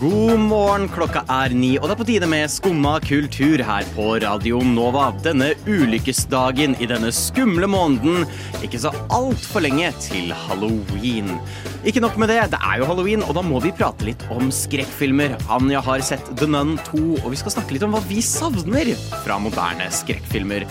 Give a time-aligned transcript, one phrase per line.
[0.00, 4.06] God morgen, klokka er ni, og det er på tide med Skumma kultur her på
[4.22, 5.10] Radio Nova.
[5.20, 8.24] Denne ulykkesdagen i denne skumle måneden.
[8.64, 11.28] Ikke så altfor lenge til halloween.
[11.84, 14.48] Ikke nok med det, det er jo halloween, og da må vi prate litt om
[14.48, 15.36] skrekkfilmer.
[15.52, 18.94] Anja har sett The Nun 2, og vi skal snakke litt om hva vi savner
[19.20, 20.64] fra moderne skrekkfilmer.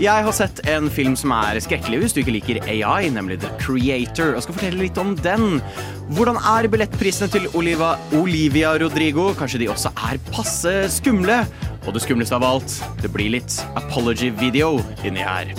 [0.00, 3.52] Jeg har sett en film som er skrekkelig hvis du ikke liker AI, nemlig The
[3.60, 5.60] Creator, og skal fortelle litt om den.
[6.10, 9.28] Hvordan er billettprisene til Oliva, Olivia Rodrigo?
[9.38, 11.40] Kanskje de også er passe skumle?
[11.86, 15.52] Og det skumleste av alt, det blir litt apology-video inni her.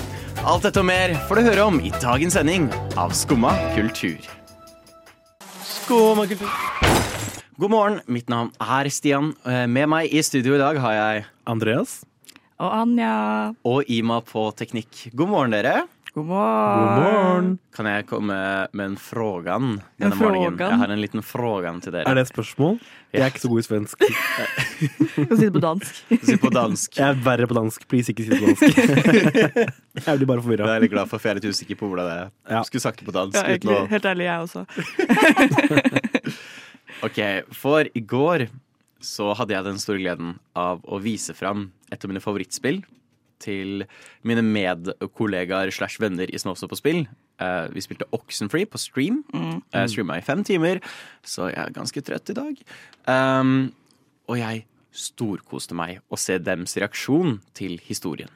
[0.43, 2.67] Alt dette og mer får du høre om i dagens sending
[2.99, 4.19] av Skumma kultur.
[5.65, 6.51] Skumma kultur.
[7.61, 9.33] God morgen, mitt navn er Stian.
[9.45, 11.99] Eh, Med meg i studio i dag har jeg Andreas?
[12.61, 13.53] Og Anja.
[13.65, 15.07] og Ima på teknikk.
[15.15, 15.83] God morgen, dere.
[16.13, 17.03] God God morgen.
[17.03, 17.57] morgen.
[17.71, 18.35] Kan jeg komme
[18.75, 20.59] med en frågan denne morgenen?
[20.59, 22.03] Jeg har en liten frågan til dere.
[22.03, 22.83] Er det et spørsmål?
[23.15, 23.95] Jeg er ikke så god i svensk.
[25.13, 26.01] Skal si det på dansk.
[26.27, 26.97] Si på dansk.
[26.99, 27.87] Jeg er verre på dansk.
[27.87, 28.63] Please, ikke si det på dansk.
[30.09, 32.05] Jeg blir bare Jeg er litt glad for, for jeg er litt usikker på hvordan
[32.09, 32.27] det er.
[32.57, 32.61] Ja.
[32.67, 33.39] Skulle sagt det på dansk.
[33.39, 33.87] Ja, uten egentlig, å...
[33.95, 34.61] helt ærlig, jeg også.
[37.07, 37.19] Ok,
[37.57, 38.51] For i går
[39.01, 42.83] så hadde jeg den store gleden av å vise fram et av mine favorittspill
[43.41, 43.85] til
[44.27, 47.03] mine medkollegaer slash venner i Snåsa på spill.
[47.41, 49.23] Eh, vi spilte Oxenfree på stream.
[49.73, 50.81] Jeg streama i fem timer,
[51.25, 52.61] så jeg er ganske trøtt i dag.
[53.09, 53.71] Um,
[54.29, 58.31] og jeg storkoste meg å se dems reaksjon til historien.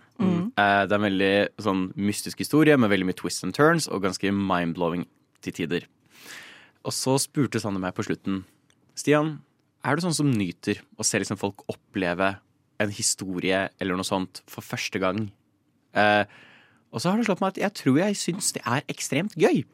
[0.55, 4.05] Eh, det er en veldig sånn mystisk historie med veldig mye twists and turns og
[4.05, 5.03] ganske mind-blowing
[5.43, 5.87] til tider.
[6.87, 8.43] Og så spurte Sander meg på slutten
[8.95, 9.39] Stian,
[9.83, 12.37] er du sånn som nyter å se liksom folk oppleve
[12.81, 15.27] en historie eller noe sånt for første gang?
[15.95, 16.23] Eh,
[16.91, 19.65] og så har det slått meg at jeg tror jeg syns det er ekstremt gøy.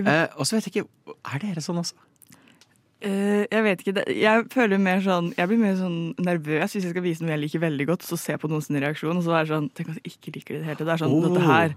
[0.00, 1.94] Eh, og så vet jeg ikke Er dere sånn også?
[3.04, 6.86] Uh, jeg vet ikke, det, jeg føler mer sånn Jeg blir mer sånn nervøs hvis
[6.86, 9.34] jeg skal vise noe jeg liker veldig godt, så se på noens reaksjon, og så
[9.36, 10.88] er det sånn Tenk at jeg ikke liker det i det hele tatt.
[10.88, 11.26] Det er sånn Oh.
[11.26, 11.74] Dette her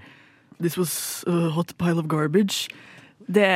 [0.64, 2.70] This was a hot pile of garbage.
[3.28, 3.48] Det,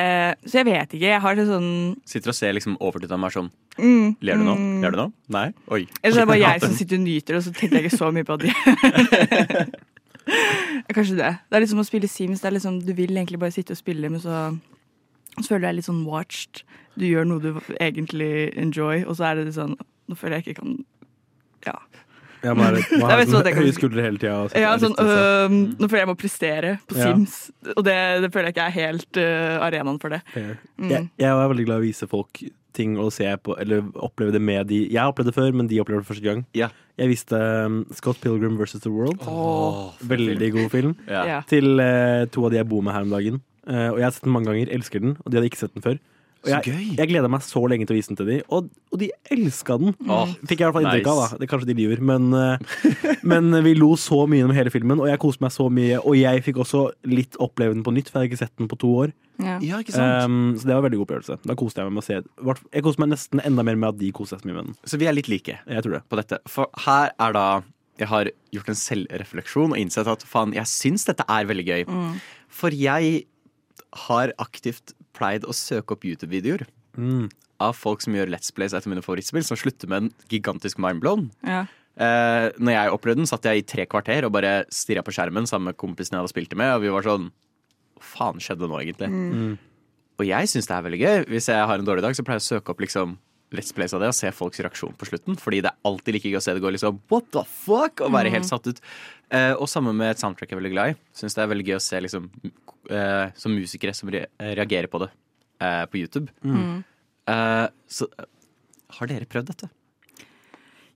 [0.50, 1.06] så jeg vet ikke.
[1.08, 1.68] Jeg har det sånn
[2.10, 4.56] Sitter og ser liksom over av meg sånn mm, Ler du nå?
[4.58, 4.82] mm.
[4.84, 5.06] Ler du nå?
[5.32, 5.46] Nei?
[5.72, 5.86] Oi.
[6.02, 8.00] Eller så er det bare jeg som sitter og nyter, og så tenker jeg ikke
[8.02, 8.52] så mye på det.
[10.96, 11.30] Kanskje det.
[11.48, 12.42] Det er litt som å spille Sims.
[12.44, 14.42] Det er liksom, du vil egentlig bare sitte og spille, men så,
[15.38, 16.64] så føler du deg litt sånn watched.
[17.00, 17.50] Du gjør noe du
[17.80, 19.78] egentlig enjoy, og så er det litt sånn
[20.12, 20.74] Nå føler jeg ikke kan
[21.64, 21.78] Ja.
[22.42, 24.38] Jeg må, ha sånn sånn at jeg kan- høye skuldre hele tida.
[24.58, 27.12] ja sånn, øh, nå føler jeg jeg må prestere på Ja.
[27.12, 30.22] Sims, og det, det føler jeg ikke er helt øh, arenaen for det.
[30.36, 30.90] Mm.
[30.90, 32.42] jeg, jeg er veldig glad i å vise folk
[32.76, 35.68] ting og se på, eller oppleve det med de Jeg har opplevd det før, men
[35.68, 36.46] de opplever det første gang.
[36.56, 36.70] Ja.
[37.00, 37.36] Jeg viste
[37.66, 39.20] um, Scott Pilgrim versus The World.
[39.28, 40.96] Oh, Veldig god film.
[41.52, 43.42] Til uh, to av de jeg bor med her om dagen.
[43.68, 45.76] Uh, og jeg har sett den mange ganger, elsker den, og de hadde ikke sett
[45.76, 46.00] den før.
[46.42, 48.98] Og jeg, jeg gleda meg så lenge til å vise den til de, og, og
[48.98, 49.92] de elska den.
[50.10, 51.38] Åh, Fikk jeg i hvert fall inntrykk av, da.
[51.38, 55.06] Det Kanskje de lyver, men, eh, men vi lo så mye gjennom hele filmen, og
[55.12, 56.00] jeg koste meg så mye.
[56.02, 58.72] Og jeg fikk også litt oppleve den på nytt, for jeg hadde ikke sett den
[58.72, 59.14] på to år.
[59.42, 59.60] Ja.
[59.62, 60.26] Ja, ikke sant?
[60.32, 61.38] Um, så det var en veldig god opplevelse.
[61.50, 63.90] Da koste jeg meg med å se hvert- Jeg koste meg nesten enda mer med
[63.94, 64.76] at de koste seg så mye med den.
[64.90, 65.60] Så vi er litt like.
[65.66, 66.02] Jeg tror det.
[66.10, 66.42] på dette.
[66.50, 67.46] For her er da
[68.02, 71.84] Jeg har gjort en selvrefleksjon og innsett at faen, jeg syns dette er veldig gøy.
[72.50, 73.26] For jeg
[74.08, 76.66] har aktivt pleid å søke opp YouTube-videoer
[76.98, 77.30] Mm.
[77.62, 81.30] av folk som gjør Let's Plays etter mine favorittspill, som slutter med en gigantisk mindblown.
[81.46, 81.66] Ja.
[81.96, 85.48] Eh, når jeg opplevde den, satt jeg i tre kvarter og bare stirra på skjermen
[85.48, 87.32] sammen med kompisen jeg hadde spilt det med, og vi var sånn
[88.02, 89.10] Hva faen skjedde nå, egentlig?
[89.12, 89.58] Mm.
[90.20, 91.26] Og jeg syns det er veldig gøy.
[91.30, 93.18] Hvis jeg har en dårlig dag, så pleier jeg å søke opp liksom
[93.54, 95.38] Let's Plays av det og se folks reaksjon på slutten.
[95.38, 98.02] Fordi det er alltid like gøy å se det gå liksom What the fuck?
[98.02, 98.80] Og være helt satt ut.
[99.30, 100.98] Eh, og sammen med et soundtrack jeg er veldig glad i.
[101.14, 102.30] Syns det er veldig gøy å se liksom
[102.90, 105.12] eh, som musikere som re reagerer på det
[105.62, 106.32] eh, på YouTube.
[107.30, 108.26] Eh, så eh,
[108.98, 109.70] har dere prøvd dette?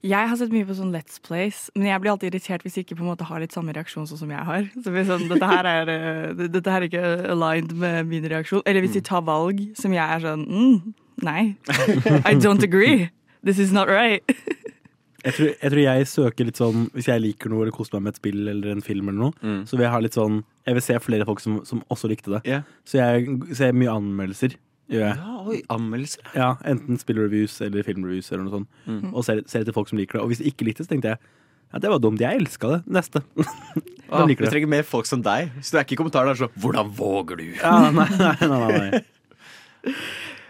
[0.05, 2.85] Jeg har sett mye på sånn Let's Plays, men jeg blir alltid irritert hvis jeg
[2.85, 4.67] ikke på en måte har litt samme reaksjon som jeg har.
[4.85, 8.61] Så sånn, dette, her er, eh, dette her er ikke aligned med min reaksjon.
[8.69, 10.93] Eller hvis de tar valg som jeg er sånn mm,
[11.25, 11.55] Nei.
[12.27, 13.09] I don't agree.
[13.41, 14.21] This is not right.
[15.25, 18.03] Jeg tror, jeg tror jeg søker litt sånn Hvis jeg liker noe eller koser meg
[18.05, 19.63] med et spill eller en film, eller noe, Mm.
[19.65, 22.29] så vil jeg ha litt sånn Jeg vil se flere folk som, som også likte
[22.35, 22.41] det.
[22.45, 22.61] Yeah.
[22.85, 24.55] Så jeg ser mye anmeldelser.
[24.89, 25.17] Gjør jeg.
[25.17, 26.21] Ja, oi, anmeldelser.
[26.35, 28.67] Ja, Enten spillreviews eller filmreviews eller noe sånt.
[28.85, 29.13] Mm.
[29.15, 30.21] Og ser, ser etter folk som liker det.
[30.21, 31.19] Og hvis de ikke likte det, så tenkte jeg
[31.73, 32.19] ja, det var dumt.
[32.21, 32.81] Jeg elska det.
[32.93, 33.23] Neste.
[33.35, 34.51] Ah, De vi liker det.
[34.53, 35.49] trenger mer folk som deg.
[35.65, 38.47] Så det er ikke i kommentaren der sånn 'Hvordan våger du?' Ja, nei, nei, nei,
[38.47, 39.01] nei, nei.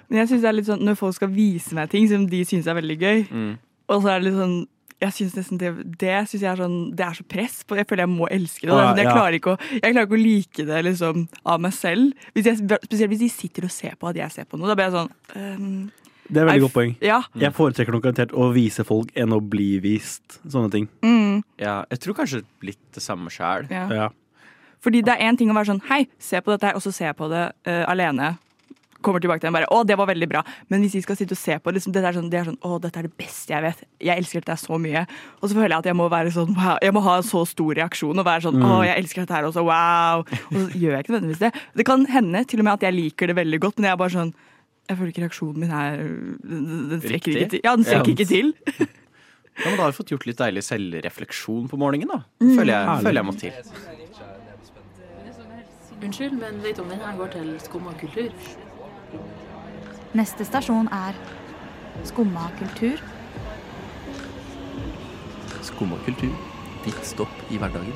[0.10, 2.44] Men jeg synes det er litt sånn når folk skal vise meg ting som de
[2.46, 3.58] syns er veldig gøy, Mm.
[3.88, 4.58] Og så er det litt sånn
[5.04, 7.88] jeg synes nesten det, det synes jeg er sånn Det er så press på Jeg
[7.90, 8.72] føler jeg må elske det.
[8.72, 9.16] Å, er sånn, jeg, ja.
[9.18, 12.26] klarer ikke å, jeg klarer ikke å like det liksom av meg selv.
[12.32, 14.72] Hvis jeg, spesielt hvis de sitter og ser på at jeg ser på noe.
[14.72, 15.82] Da blir jeg sånn um,
[16.30, 16.96] Det er veldig godt poeng.
[17.04, 17.20] Ja.
[17.44, 20.88] Jeg foretrekker nok garantert å vise folk enn å bli vist sånne ting.
[21.04, 23.68] Mm, Ja, jeg tror kanskje litt det samme sjæl.
[23.74, 23.90] ja.
[23.92, 24.14] Ja.
[24.86, 26.92] Fordi det er én ting å være sånn Hei, se på dette her, og så
[26.94, 28.36] ser jeg på det uh, alene.
[29.06, 30.42] Kommer tilbake til den bare Å, det var veldig bra.
[30.74, 32.50] Men hvis vi skal sitte og se på det, liksom, det, er sånn, det er
[32.50, 33.84] sånn Å, dette er det beste jeg vet.
[34.10, 35.06] Jeg elsker dette så mye.
[35.42, 37.46] Og så føler jeg at jeg må være sånn wow, Jeg må ha en så
[37.50, 39.64] stor reaksjon og være sånn Å, jeg elsker dette her også.
[39.70, 40.26] Wow.
[40.26, 41.54] Og så gjør jeg ikke nødvendigvis det.
[41.78, 44.04] Det kan hende til og med at jeg liker det veldig godt, men jeg er
[44.04, 44.36] bare sånn
[44.86, 45.96] jeg føler ikke reaksjonen min er
[46.46, 47.32] Den, strekker Riktig.
[47.42, 47.62] ikke til.
[47.66, 48.18] Ja, den strekker Ja.
[48.20, 48.54] ikke til.
[49.56, 52.18] Ja, men da har vi fått gjort litt deilig selvrefleksjon på morgenen, da.
[52.44, 52.50] Mm.
[52.58, 53.54] Føler jeg, mm, føler jeg må til.
[56.04, 58.34] Unnskyld, men vet du om den her går til skum og kultur?
[60.16, 61.18] Neste stasjon er
[62.08, 63.02] Skumma kultur.
[65.66, 66.34] Skumma kultur.
[66.86, 67.96] Ditt stopp i hverdagen.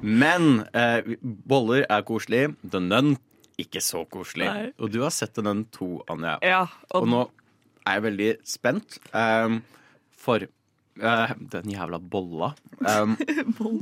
[0.00, 2.54] Men eh, boller er koselig.
[2.64, 3.14] The Nun
[3.60, 4.48] ikke så koselig.
[4.48, 4.68] Nei.
[4.80, 6.38] Og du har sett The Nun 2, Anja.
[6.46, 6.62] Ja,
[6.96, 7.26] Og nå
[7.84, 8.98] er jeg veldig spent.
[9.12, 9.60] ehm,
[10.20, 10.46] for
[10.98, 12.54] eh, den jævla bolla.
[12.80, 13.12] Um,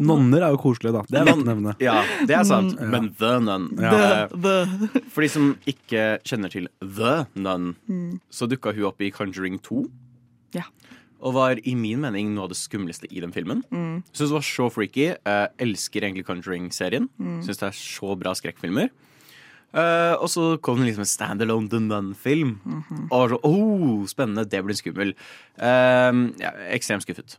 [0.02, 1.02] Nonner er jo koselige, da.
[1.06, 1.74] Det er verdt å nevne.
[1.78, 2.74] ja, det er sant.
[2.80, 2.88] Mm.
[2.90, 3.92] Men The Nun Ja.
[4.26, 8.18] the, the, For de som ikke kjenner til The Nun, Mm.
[8.30, 9.84] så dukka hun opp i Conjuring 2.
[10.58, 10.64] Ja.
[11.22, 13.62] Og var i min mening noe av det skumleste i den filmen.
[13.70, 14.02] Mm.
[14.12, 15.08] Syns det var så freaky.
[15.26, 17.08] Uh, elsker egentlig Conjuring-serien.
[17.18, 17.40] Mm.
[17.46, 18.90] Syns det er så bra skrekkfilmer.
[19.74, 22.56] Eh, og så kom det liksom en standalone The Nun-film.
[22.64, 23.08] Mhm.
[23.10, 25.14] Og så, oh, spennende, det blir skummel.
[25.60, 27.36] Uh, ja, ekstremt skuffet.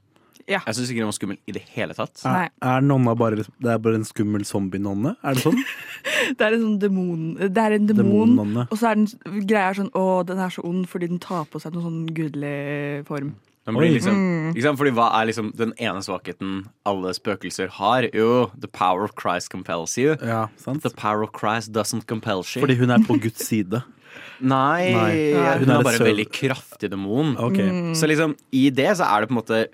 [0.49, 0.63] Ja.
[0.65, 2.23] Jeg syns ikke den var skummel i det hele tatt.
[2.25, 5.13] Er, er nonna bare, det er bare en skummel zombie-nonne?
[5.21, 5.59] Er det sånn?
[6.39, 9.69] Det er en sånn demon Det er en demon, demon og så er den greia
[9.77, 13.33] sånn Å, den er så ond fordi den tar på seg noen sånn gudelig form.
[13.67, 13.93] Den blir Oi.
[13.99, 14.53] liksom, Mm.
[14.55, 14.77] ikke sant?
[14.79, 18.07] Fordi hva er liksom den ene svakheten alle spøkelser har?
[18.13, 20.15] Jo, the power of Christ compels you.
[20.21, 20.81] Ja, sant?
[20.83, 22.61] The power of Christ doesn't compel you.
[22.63, 23.83] Fordi hun er på Guds side.
[24.41, 25.33] Nei, Nei.
[25.33, 27.35] hun, Hun er er bare en veldig kraftig demon.
[27.37, 27.69] Okay.
[27.69, 27.91] Mm.
[27.95, 29.65] Så liksom, i det så er det på en måte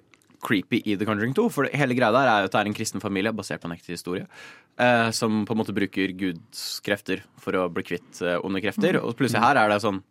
[0.45, 1.49] creepy i The Conjuring 2.
[1.53, 3.77] For hele greia der er jo at det er en kristen familie basert på en
[3.77, 4.25] ekte historie.
[4.77, 8.99] Eh, som på en måte bruker Guds krefter for å bli kvitt eh, onde krefter.
[9.01, 10.01] Og plutselig her er det sånn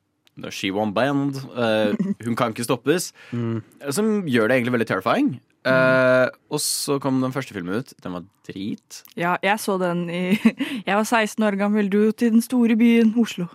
[0.51, 1.41] She won't bend.
[1.55, 1.95] uh,
[2.25, 3.13] hun kan ikke stoppes.
[3.31, 5.35] Som gjør det egentlig veldig terrifying.
[5.65, 7.95] Eh, og så kom den første filmen ut.
[8.05, 8.99] Den var drit.
[9.17, 10.37] Ja, jeg så den i
[10.89, 13.47] Jeg var 16 år gammel, dro til den store byen Oslo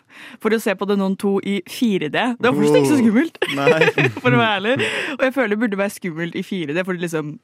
[0.41, 2.09] for å se på The Non 2 i 4D.
[2.09, 3.37] Det var fortsatt ikke så skummelt,
[4.23, 4.89] for å være ærlig.
[5.19, 7.35] Og jeg føler det burde være skummelt i 4D, for liksom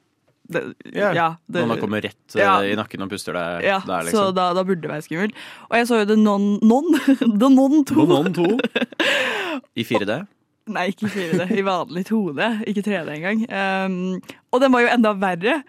[0.51, 0.62] det,
[0.94, 1.09] Ja.
[1.15, 2.59] ja, det, Noen har kommet rett eh, Ja.
[2.62, 4.36] i nakken og puster deg ja, der, Så liksom.
[4.38, 5.33] da, da burde det være skummelt.
[5.69, 6.92] Og jeg så jo The Non Non,
[7.42, 8.06] The Non 2.
[8.12, 8.47] Noen 2
[9.75, 10.19] i 4D.
[10.75, 11.50] Nei, ikke 4D.
[11.59, 12.45] I vanlig 2D.
[12.71, 13.44] Ikke 3D engang.
[13.50, 14.21] Um,
[14.51, 15.59] og den var jo enda verre.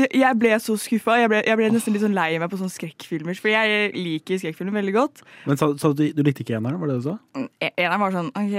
[0.00, 1.18] Jeg ble så skuffa.
[1.20, 3.36] Jeg ble, jeg ble nesten litt sånn lei meg på sånne skrekkfilmer.
[3.40, 5.22] For jeg liker skrekkfilmer veldig godt.
[5.48, 7.16] Men sa, sa du du likte ikke eneren, var det du sa?
[7.36, 8.54] En- Eneren var sånn OK,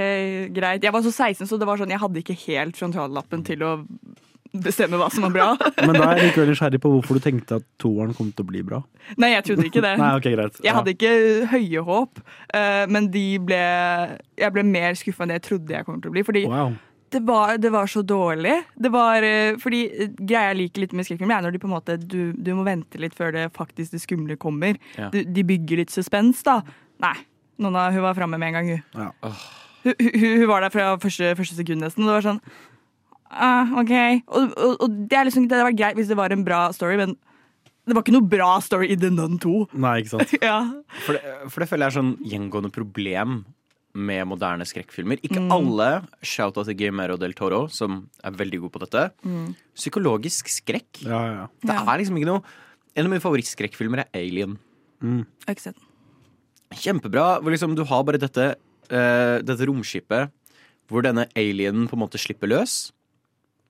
[0.57, 0.85] greit.
[0.85, 3.71] Jeg var så 16, så det var sånn, jeg hadde ikke helt frontallappen til å
[4.53, 5.47] bestemme hva som var bra.
[5.87, 8.49] Men da er jeg likevel nysgjerrig på hvorfor du tenkte at toeren kom til å
[8.51, 8.81] bli bra.
[9.21, 9.95] Nei, jeg trodde ikke det.
[10.01, 10.59] Nei, ok, greit.
[10.65, 11.11] Jeg hadde ikke
[11.53, 12.21] høye håp,
[12.57, 13.59] eh, men de ble
[14.41, 16.23] Jeg ble mer skuffa enn det jeg trodde jeg kom til å bli.
[16.27, 16.73] Fordi Wow.
[17.15, 18.57] det var, det var så dårlig.
[18.75, 21.69] Det var, eh, fordi eh, Greia jeg liker litt med skrekkfilmer, er når de på
[21.69, 24.75] en måte du, du må vente litt før det faktisk det skumle kommer.
[24.99, 25.09] Ja.
[25.13, 26.59] Du, de bygger litt suspens, da.
[27.03, 27.15] Nei.
[27.61, 28.83] Nonna hun var framme med en gang, hun.
[29.05, 29.33] Ja.
[29.81, 32.05] Hun, hun, hun var der fra første, første sekund nesten.
[32.07, 32.41] Det var sånn
[33.31, 33.91] ah, OK.
[34.27, 36.65] Og, og, og det, er liksom, det hadde vært greit hvis det var en bra
[36.75, 37.15] story, men
[37.87, 39.55] det var ikke noe bra story i The Nun 2.
[39.81, 40.35] Nei, ikke sant.
[40.45, 40.59] Ja.
[41.05, 43.41] For det, for det føler jeg er sånn gjengående problem
[43.91, 45.19] med moderne skrekkfilmer.
[45.25, 45.49] Ikke Mm.
[45.51, 45.87] alle.
[46.23, 49.01] Shout-out til Guillermo del Toro, som er veldig god på dette.
[49.75, 51.01] Psykologisk skrekk.
[51.03, 51.47] Ja, ja.
[51.59, 51.87] Det Mm.
[51.89, 52.43] Er liksom ikke noe
[52.95, 54.57] En av mine favorittskrekkfilmer er Alien.
[55.01, 55.25] Mm.
[56.75, 57.41] Kjempebra.
[57.41, 58.55] Hvor liksom du har bare dette,
[58.91, 60.31] uh, dette romskipet
[60.91, 62.91] hvor denne alienen på en måte slipper løs.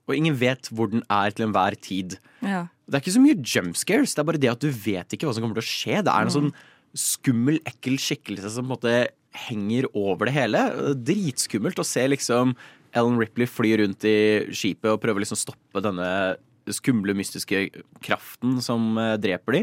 [0.09, 2.17] Og ingen vet hvor den er til enhver tid.
[2.41, 2.65] Ja.
[2.87, 4.15] Det er ikke så mye jump scares.
[4.15, 6.03] Det er bare det at du vet ikke hva som kommer til å skje.
[6.03, 6.53] Det er en sånn
[6.97, 8.95] skummel, ekkel skikkelse som på en måte
[9.47, 10.63] henger over det hele.
[11.07, 12.55] Dritskummelt å se liksom
[12.97, 14.17] Ellen Ripley fly rundt i
[14.51, 16.09] skipet og prøve liksom å stoppe denne
[16.71, 17.69] skumle, mystiske
[18.03, 19.61] kraften som dreper dreper de.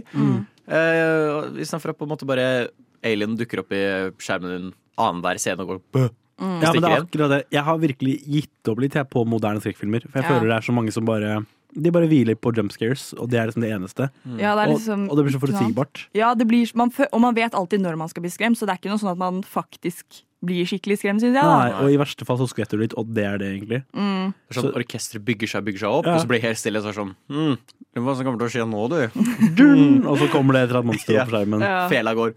[0.68, 2.48] Uh, Istedenfor at på en måte bare
[3.06, 3.84] alien dukker opp i
[4.20, 6.62] skjermen din annenhver scene og går bø.
[6.62, 7.40] Ja, men det er akkurat det.
[7.50, 10.02] Jeg har virkelig gitt opp litt jeg, på moderne skrekkfilmer.
[10.08, 10.28] For jeg Ja.
[10.38, 11.44] føler det er så mange som bare
[11.76, 14.10] De bare hviler på jump scares, og det er liksom det eneste.
[14.38, 16.06] Ja, det er Og, liksom og det blir så forutsigbart.
[16.14, 18.70] Ja, det blir, man, og man vet alltid når man skal bli skremt, så det
[18.72, 21.42] er ikke noe sånn at man faktisk blir skikkelig skremt, syns jeg.
[21.42, 21.42] da.
[21.58, 23.80] Nei, og i verste fall så skvetter du litt, og det er det egentlig.
[23.96, 24.30] Mm.
[24.48, 26.14] Det er Sånn, Så- Orkesteret bygger seg bygger seg opp, Ja.
[26.14, 26.78] og så blir det helt stille.
[26.80, 27.58] Så er det sånn mm,
[27.98, 29.00] Hva som kommer til å skje nå, du?
[29.58, 30.06] Dun!
[30.06, 31.60] Og så kommer det et eller annet monster opp på skjermen.
[31.60, 31.88] Ja, Ja.
[31.90, 32.34] Fela går.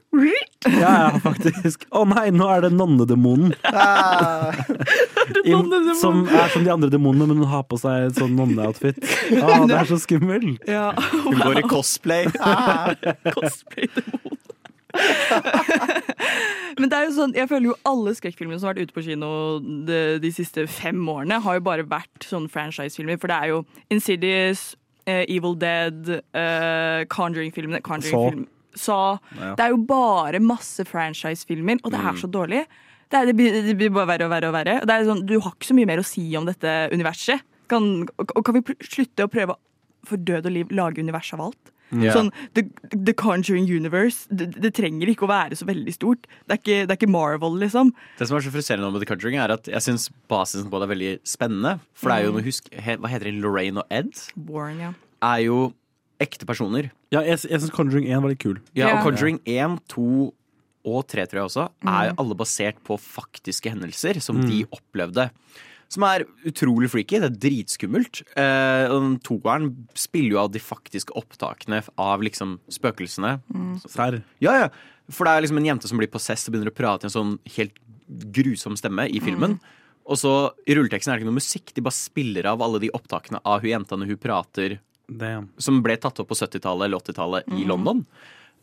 [0.66, 1.86] ja, faktisk.
[1.92, 3.54] Å nei, nå er det nonnedemonen.
[5.46, 8.98] I- Som er som de andre demonene, men hun har på seg et sånn nonneoutfit.
[9.42, 10.58] Ah, det er så skummelt.
[10.68, 10.92] Ja.
[10.98, 12.26] Hun går i cosplay.
[13.32, 14.31] Cosplay-demon.
[16.80, 19.04] Men det er jo sånn, jeg føler jo alle skrekkfilmene som har vært ute på
[19.06, 19.32] kino
[19.88, 23.20] de, de siste fem årene, har jo bare vært sånne franchise-filmer.
[23.22, 23.62] For det er jo
[23.94, 24.64] Insidious,
[25.06, 28.46] uh, Evil Dead, uh, Conjuring-filmene Conjuring
[28.78, 28.98] Så
[29.36, 29.54] Ja.
[29.58, 32.64] Det er jo bare masse franchise-filmer, og det er så dårlig.
[33.12, 34.78] Det, er, det, blir, det blir bare verre og verre og verre.
[34.80, 37.44] Og det er sånn, du har ikke så mye mer å si om dette universet.
[37.72, 39.58] Kan, og kan vi slutte å prøve
[40.08, 41.74] for død og liv lage univers av alt?
[41.92, 42.14] Ja.
[42.16, 46.28] Sånn, the, the Conjuring Universe det, det trenger ikke å være så veldig stort.
[46.48, 47.92] Det er ikke, det er ikke Marvel, liksom.
[48.20, 50.88] Det som er så frustrerende med The Conjuring, er at jeg syns basisen på det
[50.88, 51.78] er veldig spennende.
[51.98, 53.38] For det er jo noe husk, he, Hva heter det?
[53.44, 54.14] Lorraine og Ed?
[54.48, 54.92] Warren, ja.
[55.22, 55.62] Er jo
[56.22, 56.92] ekte personer.
[57.12, 58.62] Ja, jeg, jeg syns Conjuring 1 var litt kul.
[58.78, 60.08] Ja, og Conjuring 1, 2
[60.92, 65.28] og 3 tror jeg også, er jo alle basert på faktiske hendelser som de opplevde.
[65.92, 67.20] Som er utrolig freaky.
[67.20, 68.22] Det er dritskummelt.
[68.40, 68.94] Eh,
[69.28, 73.36] toeren spiller jo av de faktiske opptakene av liksom spøkelsene.
[73.84, 74.22] Serr.
[74.44, 74.70] Ja, ja.
[75.12, 77.16] For det er liksom en jente som blir possessed og begynner å prate i en
[77.18, 77.76] sånn helt
[78.32, 79.58] grusom stemme i filmen.
[80.08, 80.32] Og så
[80.68, 83.64] i rulleteksten er det ikke noe musikk, de bare spiller av alle de opptakene av
[83.64, 85.50] hun jenta når hun prater Damn.
[85.62, 88.06] som ble tatt opp på 70-tallet eller 80-tallet i London.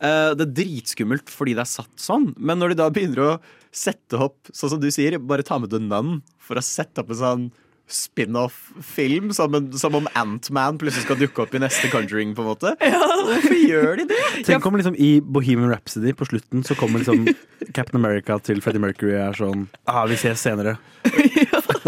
[0.01, 3.31] Eh, det er dritskummelt fordi det er satt sånn, men når de da begynner å
[3.75, 7.11] sette opp, sånn som du sier, bare ta med The Nun for å sette opp
[7.15, 7.49] en sånn
[7.89, 12.51] spin-off-film, som, en- som om Ant-Man plutselig skal dukke opp i neste Conjuring, på en
[12.51, 12.75] måte.
[13.29, 14.19] Hvorfor gjør de det?
[14.45, 17.25] Tenk om liksom i Bohemian Rhapsody på slutten så kommer liksom
[17.73, 20.77] Captain America til Freddie Mercury er sånn ah, Vi ses senere.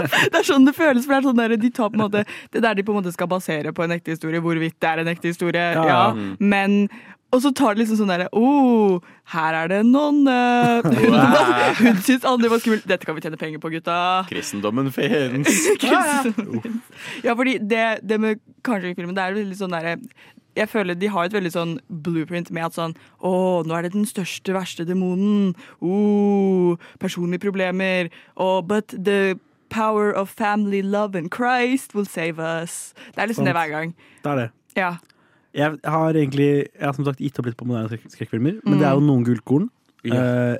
[0.00, 1.05] Det er sånn det føles.
[1.05, 2.93] For det er sånn der, de tar på en måte Det er der de på
[2.95, 5.64] en måte skal basere på en ekte historie, hvorvidt det er en ekte historie.
[5.76, 5.85] Ja.
[5.90, 6.87] Ja, men
[7.30, 8.99] og så tar det liksom sånn derre oh,
[9.30, 10.38] her er det en nonne.
[11.00, 11.14] Hun,
[11.78, 12.87] hun syns aldri var skummelt.
[12.90, 13.96] Dette kan vi tjene penger på, gutta.
[14.30, 15.50] Kristendommen fins.
[17.25, 19.96] Ja, fordi det, det med Conjuring-filmen, det er jo litt sånn derre
[20.58, 23.32] jeg føler De har et veldig sånn blueprint med at sånn Å,
[23.66, 25.54] nå er det den største, verste demonen.
[25.78, 28.10] Oh, personlige problemer.
[28.34, 29.38] Oh, but the
[29.70, 32.92] power of family love and Christ will save us.
[33.14, 33.54] Det er liksom Sant.
[33.54, 33.94] det hver gang.
[34.25, 34.49] Det er det.
[34.76, 34.92] Ja.
[35.54, 38.87] Jeg har egentlig Jeg har som sagt gitt opp litt på moderne skrekkfilmer, men det
[38.87, 39.69] er jo noen gullkorn.
[40.04, 40.57] Eh,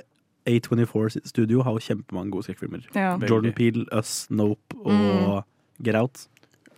[0.49, 2.87] A24 sitt studio har jo kjempemange gode skrekkfilmer.
[2.95, 3.13] ja.
[3.17, 5.43] Jordan Peele, Us, Nope og
[5.83, 6.27] Get Out.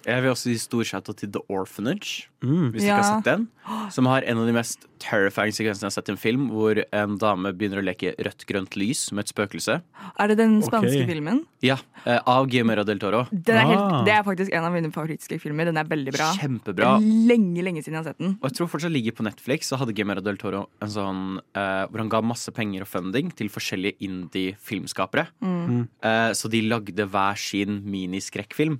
[0.05, 2.71] Jeg vil også gi stor shout til The Orphanage, Mm.
[2.73, 3.47] hvis du ikke har sett den.
[3.89, 6.75] Som har en av de mest terrifying sekvensene jeg har sett i en film, hvor
[6.91, 9.77] en dame begynner å leke rødt-grønt lys med et spøkelse.
[10.19, 11.07] Er det den spanske okay.
[11.07, 11.45] filmen?
[11.63, 13.23] Ja, eh, Av Guillermo del Toro.
[13.31, 14.03] Den er helt, Ah.
[14.03, 15.65] det er faktisk en av mine favorittskrekkfilmer.
[15.71, 16.33] Den er veldig bra.
[16.35, 16.99] Kjempebra.
[16.99, 18.37] Lenge, lenge siden jeg har sett den.
[18.41, 21.87] Og jeg tror fortsatt ligger på Netflix, så hadde Guillermo del Toro en sånn eh,
[21.87, 25.27] hvor han ga masse penger og funding til forskjellige indie-filmskapere.
[25.41, 25.87] Mm.
[26.03, 28.79] Eh, så de lagde hver sin miniskrekkfilm.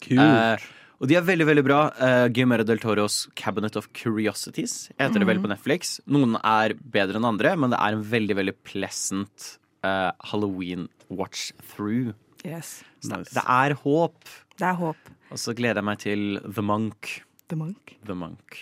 [0.00, 0.20] Kult.
[0.20, 0.68] Eh,
[1.00, 1.78] og de er veldig veldig bra.
[1.96, 5.96] Uh, Guillermo del Toros Cabinet of Curiosities heter det vel på Netflix.
[6.04, 11.52] Noen er bedre enn andre, men det er en veldig veldig pleasant uh, Halloween watch
[11.72, 12.12] through.
[12.44, 12.82] Yes.
[13.00, 14.20] Så det, det er håp.
[14.60, 15.10] Det er håp.
[15.32, 17.22] Og så gleder jeg meg til The Monk.
[17.48, 17.96] The Monk.
[18.04, 18.60] The Monk.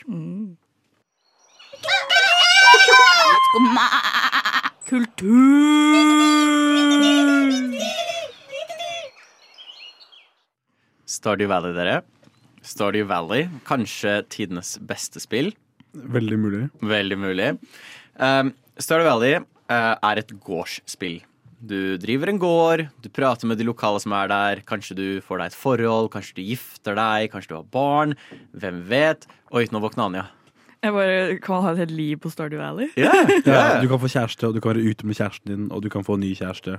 [4.88, 5.38] Kultur!
[11.08, 12.02] Stardew Valley, dere.
[12.60, 15.54] Stardew Valley, kanskje tidenes beste spill.
[15.96, 16.66] Veldig mulig.
[16.84, 17.48] Veldig mulig.
[18.20, 21.22] Um, Stardew Valley uh, er et gårdsspill.
[21.58, 24.60] Du driver en gård, du prater med de lokale som er der.
[24.68, 28.14] Kanskje du får deg et forhold, kanskje du gifter deg, kanskje du har barn.
[28.52, 29.24] Hvem vet?
[29.50, 30.28] Oi, nå våkna Anja.
[30.82, 32.88] Jeg bare, kan ha et helt liv på Stardew Valley?
[32.97, 33.11] Ja,
[33.47, 35.88] Ja, du kan få kjæreste, og du kan være ute med kjæresten din, og du
[35.90, 36.76] kan få ny kjæreste.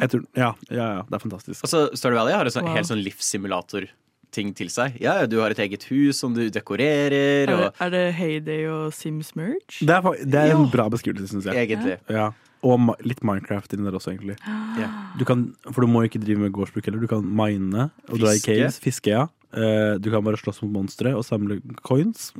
[0.00, 1.64] Jeg tror, ja, ja, ja, det er fantastisk.
[1.66, 2.74] Altså, Stardew Valley har en sånn, Wow.
[2.78, 4.96] helt sånn livssimulator-ting til seg.
[5.00, 8.14] Ja, ja, Du har et eget hus som du dekorerer, Er det, og er det
[8.14, 9.80] Heyday og Sims Merge?
[9.80, 11.68] Det er, det er en bra beskrivelse, syns jeg.
[11.68, 11.98] egentlig.
[12.08, 12.30] Ja.
[12.62, 14.36] Og litt Minecraft inni der også, egentlig.
[14.78, 14.88] Ja.
[15.18, 17.00] Du kan, for du må ikke drive med gårdsbruk heller.
[17.00, 18.56] Du kan mine og dra i Fiske.
[18.56, 18.78] caves.
[18.80, 19.26] Fiske, ja.
[19.52, 22.32] Eh, Du kan bare slåss mot monstre og samle coins.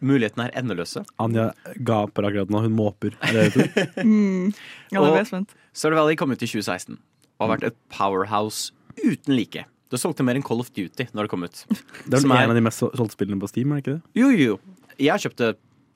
[0.00, 1.04] Mulighetene er endeløse.
[1.20, 1.50] Anja
[1.84, 2.62] gaper akkurat nå.
[2.64, 3.16] Hun måper.
[3.24, 3.86] Er det det det?
[4.04, 4.52] Mm.
[4.92, 5.54] Ja, det ble jeg spent.
[5.74, 8.72] Stardew Valley kom ut i 2016 og har vært et powerhouse
[9.02, 9.64] uten like.
[9.90, 11.62] Det solgte mer enn Call of Duty når det kom ut.
[12.08, 14.20] Det er vel en av de mest solgte spillene på Steam, er det ikke det?
[14.20, 14.76] Jo, jo, jo.
[15.02, 15.54] Jeg kjøpte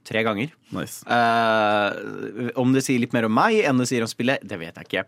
[0.08, 0.52] tre ganger.
[0.74, 1.02] Nice.
[1.06, 4.78] Uh, om det sier litt mer om meg enn det sier om spillet, det vet
[4.80, 5.04] jeg ikke.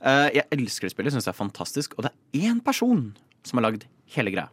[0.00, 1.96] Uh, jeg elsker det spillet, syns det er fantastisk.
[1.98, 3.10] Og det er én person
[3.46, 4.48] som har lagd hele greia.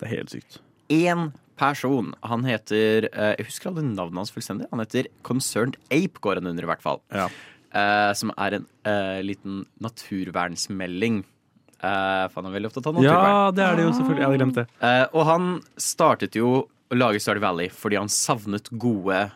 [0.00, 0.60] Det er helt sykt.
[0.92, 2.12] Én person.
[2.22, 4.68] Han heter eh, Jeg husker aldri navnet hans fullstendig.
[4.72, 7.00] Han heter Concerned Ape, går han under, i hvert fall.
[7.14, 7.28] Ja.
[7.76, 11.22] Eh, som er en eh, liten naturvernsmelding.
[11.76, 13.56] Eh, for han er veldig opptatt av ja, naturvern.
[13.58, 14.22] det er det jo selvfølgelig.
[14.22, 14.66] Jeg hadde glemt det.
[14.88, 15.48] Eh, og han
[15.88, 16.52] startet jo
[16.86, 19.26] å lage Stardew Valley fordi han savnet gode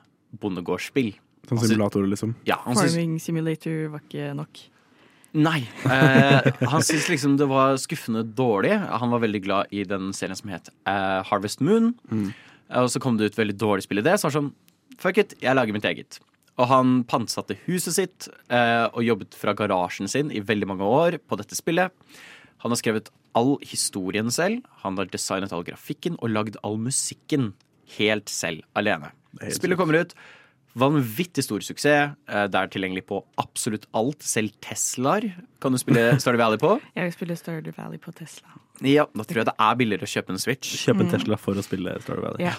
[0.40, 1.12] bondegårdsspill.
[1.48, 2.34] Sånn Altså- simulator, liksom.
[2.46, 4.60] Ja, Farming simulator var ikke nok.
[5.36, 5.60] Nei.
[5.86, 8.72] Eh, han syntes liksom det var skuffende dårlig.
[8.74, 11.92] Han var veldig glad i den serien som het eh, Harvest Moon.
[12.10, 12.32] Mm.
[12.70, 14.52] Eh, og så kom det ut veldig dårlig spill i det, så han sånn
[15.00, 16.18] Fuck it, jeg lager mitt eget.
[16.60, 21.16] Og han pantsatte huset sitt eh, og jobbet fra garasjen sin i veldig mange år
[21.24, 21.94] på dette spillet.
[22.60, 23.08] Han har skrevet
[23.38, 27.54] all historien selv, han har designet all grafikken og lagd all musikken
[27.96, 29.12] helt selv, alene.
[29.54, 30.12] Spillet kommer ut.
[30.78, 32.14] Vanvittig stor suksess.
[32.28, 34.22] Eh, Det er tilgjengelig på absolutt alt.
[34.22, 36.76] Selv Teslaer kan du spille Stardew Valley på.
[36.94, 38.48] Jeg vil spille Stardew Valley på Tesla.
[38.86, 40.76] Ja, Da tror jeg det er billigere å kjøpe en Switch.
[40.86, 42.46] Kjøpe en Tesla for å spille Stardew Valley.
[42.46, 42.54] Ja,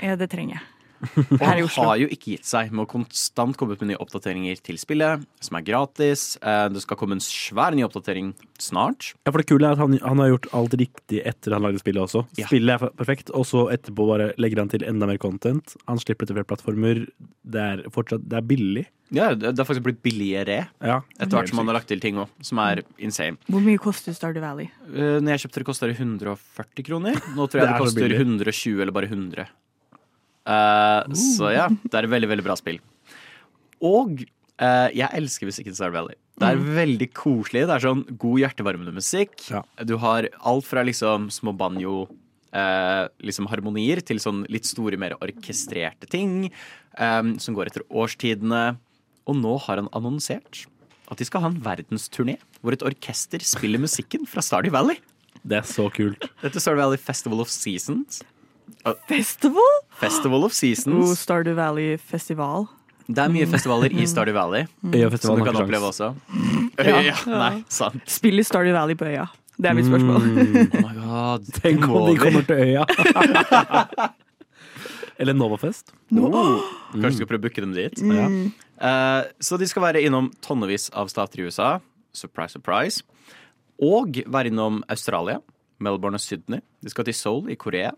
[0.00, 0.68] ja det trenger jeg.
[1.00, 4.60] Og han har jo ikke gitt seg med å konstant komme ut med nye oppdateringer
[4.64, 6.36] til spillet, som er gratis.
[6.42, 9.14] Eh, Det skal komme en svær ny oppdatering snart.
[9.24, 11.80] Ja, for det kule er at han, han har gjort alt riktig etter han lagde
[11.82, 12.26] spillet også.
[12.38, 12.46] Ja.
[12.50, 15.76] Spillet er perfekt, og så etterpå bare legger han til enda mer content.
[15.88, 17.06] Han slipper til flere plattformer.
[17.50, 18.86] Det er fortsatt det er billig.
[19.10, 22.14] Ja, Det har faktisk blitt billigere Ja, etter hvert som man har lagt til ting
[22.22, 23.40] òg, som er insane.
[23.50, 24.68] Hvor mye koster Stardew Valley?
[24.94, 27.18] Eh, Når jeg kjøpte det, kosta det 140 kroner.
[27.34, 29.48] Nå tror jeg Det det, er koster 120 eller bare 100.
[30.46, 32.80] Eh, Så ja, det er et veldig, veldig bra spill.
[33.84, 34.22] Og
[34.60, 36.16] uh, jeg elsker musikken Star Valley.
[36.40, 37.66] Det er veldig koselig.
[37.68, 39.34] Det er sånn god hjertevarmende musikk.
[39.52, 39.60] Ja.
[39.84, 42.06] Du har alt fra liksom små banjo
[42.56, 48.62] eh, liksom harmonier til sånn litt store, mer orkestrerte ting eh, som går etter årstidene.
[49.28, 50.62] Og nå har han annonsert
[51.12, 54.96] at de skal ha en verdensturné hvor et orkester spiller musikken fra Stardew Valley.
[55.44, 56.24] det er så kult.
[56.40, 58.22] Dette er Stardew Valley Festival of Seasons.
[59.08, 59.72] Festival?
[60.00, 61.18] Festival of Oh, Seasons.
[61.20, 62.68] Stardew Valley festival.
[63.10, 66.12] Det er mye festivaler i Stardew Valley som Øyafestivalen du kan oppleve også.
[66.80, 67.00] Ja.
[67.04, 68.00] Ja, nei, sant.
[68.08, 69.26] Spiller Stardew Valley på øya?
[69.60, 70.22] Det er mitt spørsmål.
[70.80, 71.50] Oh my god.
[71.60, 72.84] Tenk om de kommer til øya.
[75.20, 75.92] Eller Novafest.
[76.16, 76.62] Oh.
[76.92, 78.00] Kanskje vi skal prøve å booke dem dit.
[78.00, 78.28] Ja.
[78.80, 81.74] Uh, så de skal være innom tonnevis av stater i USA.
[82.16, 83.02] Surprise, surprise.
[83.82, 85.42] Og være innom Australia,
[85.80, 86.62] Melbourne og Sydney.
[86.80, 87.92] De skal til Seoul i Korea.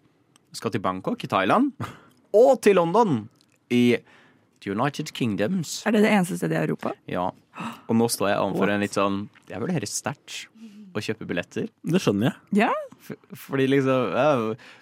[0.53, 1.73] Skal til Bangkok i Thailand.
[2.37, 3.23] Og til London
[3.73, 3.97] i
[4.63, 5.83] The United Kingdoms.
[5.89, 6.93] Er det det eneste stedet i Europa?
[7.11, 7.31] Ja.
[7.89, 9.17] Og nå står jeg overfor en litt sånn
[9.51, 10.47] Jeg vurderer sterkt
[10.97, 11.67] å kjøpe billetter.
[11.85, 12.63] Det skjønner jeg.
[12.65, 12.71] Ja.
[13.03, 13.17] F-
[13.49, 14.29] Fordi liksom ja,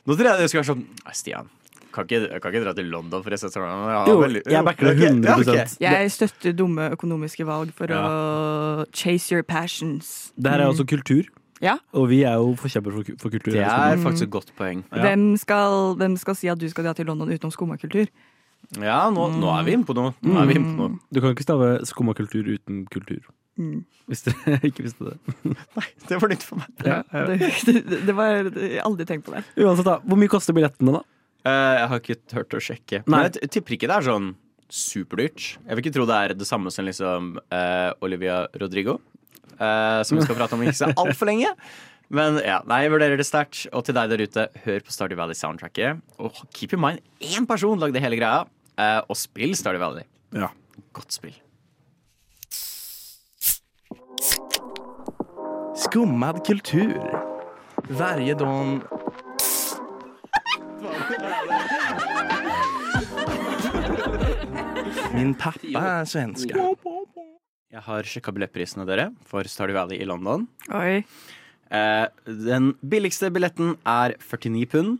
[0.06, 1.48] Nå tror jeg det skulle være sånn Nei, Stian,
[1.94, 3.86] kan ikke, jeg kan ikke dra til London for jeg setter sånn?
[3.90, 5.74] ja, Jo, jeg backer det 100 ja, 100 ok.
[5.86, 8.02] Jeg støtter dumme økonomiske valg for å
[8.94, 10.30] chase your passions.
[10.36, 11.26] Det her er også kultur,
[11.60, 11.76] Ja.
[11.92, 13.52] og vi er jo forkjempere for, for kultur.
[13.52, 14.84] Det er faktisk et godt poeng.
[14.88, 15.02] Ja.
[15.04, 18.08] Hvem, skal, hvem skal si at du skal dra til London utenom skummakultur?
[18.78, 20.14] Ja, nå, nå er vi inne på noe.
[20.24, 20.98] Nå er vi inne på noe.
[21.12, 23.22] Du kan ikke stave skummakultur uten kultur.
[23.60, 23.82] Mm.
[24.08, 25.36] Hvis dere ikke visste det.
[25.76, 26.84] Nei, Det var nytt for meg.
[26.86, 29.44] Ja, det, det var Jeg har aldri tenkt på det.
[29.60, 29.98] Uansett, da.
[30.04, 31.04] Hvor mye koster billettene, da?
[31.48, 33.02] Eh, jeg har ikke hørt å sjekke.
[33.04, 33.24] Nei.
[33.26, 34.32] Men jeg tipper ikke det er sånn
[34.70, 35.46] superdyrt.
[35.66, 39.00] Jeg vil ikke tro det er det samme som liksom uh, Olivia Rodrigo,
[39.60, 41.52] eh, som vi skal prate om ikke så altfor lenge.
[42.10, 43.66] Men ja, nei, jeg vurderer det sterkt.
[43.76, 46.00] Og til deg der ute, hør på Stardew Valley-soundtracket.
[46.18, 48.46] Og keep in mind, én person lagde hele greia.
[48.80, 50.08] eh, og spill Stardew Valley.
[50.34, 50.48] Ja.
[50.96, 51.36] Godt spill.
[55.80, 56.98] Skummad kultur.
[57.90, 58.82] Varje dag...
[65.14, 66.54] Min pappa er svenska.
[67.70, 70.48] Jeg har sjekka billettprisene dere for Stardew Valley i London.
[70.74, 71.04] Oi.
[71.70, 74.96] Eh, den billigste billetten er 49 pund.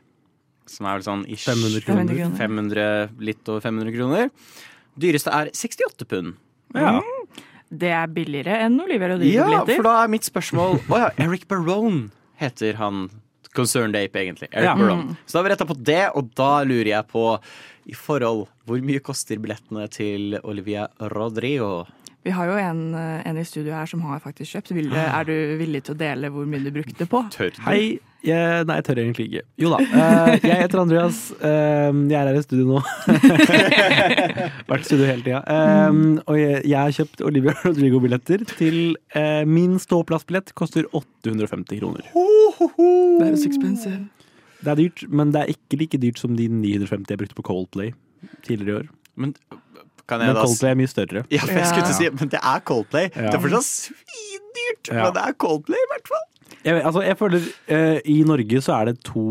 [0.71, 2.15] Som er vel sånn ish 500 500 kroner.
[2.15, 2.37] kroner.
[2.39, 4.31] 500, litt over 500 kroner.
[5.01, 6.37] Dyreste er 68 pund.
[6.79, 7.01] Ja.
[7.71, 9.77] Det er billigere enn Olivia Ja, Rodrigo-billetter.
[9.81, 13.09] for da er mitt spørsmål Å ja, Eric Barone heter han.
[13.55, 14.47] Concerned Ape, egentlig.
[14.53, 14.75] Eric Ja.
[14.79, 15.17] Barone.
[15.27, 17.25] Så da har vi retta på det, og da lurer jeg på
[17.91, 21.87] i forhold Hvor mye koster billettene til Olivia Rodrigo?
[22.25, 24.75] Vi har jo en, eh, en i studio her som har faktisk kjøpt.
[24.77, 27.23] Vil, er du villig til å dele hvor mye du brukte på?
[27.33, 27.61] Tør du?
[27.65, 27.99] Hei.
[28.21, 29.43] Jeg, nei, jeg tør egentlig ikke.
[29.63, 29.79] Jo da.
[29.81, 31.21] eh, jeg heter Andreas.
[31.41, 32.83] eh, jeg er her i studio nå.
[34.69, 35.41] Vært i studio hele tida.
[36.29, 38.79] Og jeg, jeg har kjøpt Olivia Rodrigo-billetter til
[39.49, 40.53] min ståplassbillett.
[40.59, 42.05] Koster 850 kroner.
[42.13, 44.03] Det er så expensive.
[44.61, 47.47] Det er dyrt, men det er ikke like dyrt som de 950 jeg brukte på
[47.49, 47.95] Coldplay
[48.45, 48.91] tidligere i år.
[49.17, 49.33] Men
[50.11, 51.23] kan jeg Men Coldplay er mye større.
[51.31, 53.07] Ja, for jeg skulle til å si Men det er Coldplay.
[53.15, 53.31] Ja.
[53.31, 55.05] Det er fortsatt svindyrt, Ja.
[55.07, 56.27] men det er Coldplay i hvert fall.
[56.65, 59.23] Jeg, vet- altså, jeg føler uh, I Norge så er det to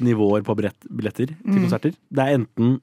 [0.00, 1.64] nivåer på billett, billetter til Mm.
[1.66, 1.92] konserter.
[2.10, 2.78] Det er enten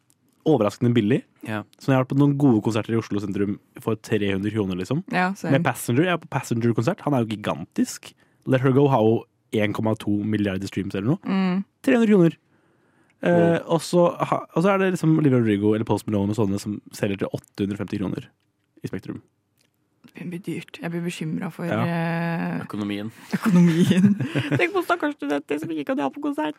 [0.46, 1.64] overraskende billig, Ja.
[1.80, 5.04] som jeg har vært på noen gode konserter i Oslo sentrum for 300 kroner, liksom.
[5.12, 5.32] Ja.
[5.50, 6.04] Med Passenger.
[6.06, 7.02] Jeg er på Passenger-konsert.
[7.02, 8.14] Han er jo gigantisk.
[8.46, 11.20] Let Her Go har jo 1,2 milliarder streams eller noe.
[11.26, 11.64] Mm.
[11.82, 12.36] 300 kroner.
[13.24, 16.38] Eh, og, så, ha- og så er det liksom Olivia Rodrigo eller Post Malone og
[16.38, 18.28] sånne som selger til 850 kroner
[18.84, 19.22] i Spektrum.
[20.16, 20.78] Det blir dyrt.
[20.80, 21.80] Jeg blir bekymra for Ja.
[21.84, 23.10] eh, Økonomien.
[23.36, 24.14] økonomien.
[24.56, 26.56] Tenk på stakkars studenter som ikke kan dra på konsert.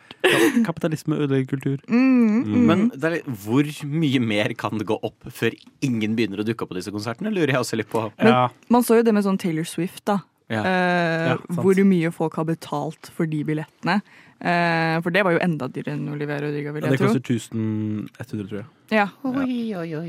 [0.67, 1.79] Kapitalisme ødelegger kultur.
[1.89, 2.67] Mm, mm.
[2.69, 5.55] Men det er litt, hvor mye mer kan det gå opp før
[5.87, 7.33] ingen begynner å dukke opp på disse konsertene?
[7.33, 8.11] Lurer jeg også litt på.
[8.19, 10.19] Men- Ja, Man så jo det med sånn Taylor Swift, da.
[10.53, 10.63] Ja.
[10.63, 14.01] Eh, Ja, hvor mye folk har betalt for de billettene.
[14.37, 17.09] Eh, for det var jo enda dyrere enn Olivia Rodrigo, vil det jeg tro.
[17.09, 18.67] koster 1100, tror jeg.
[18.93, 19.07] Ja.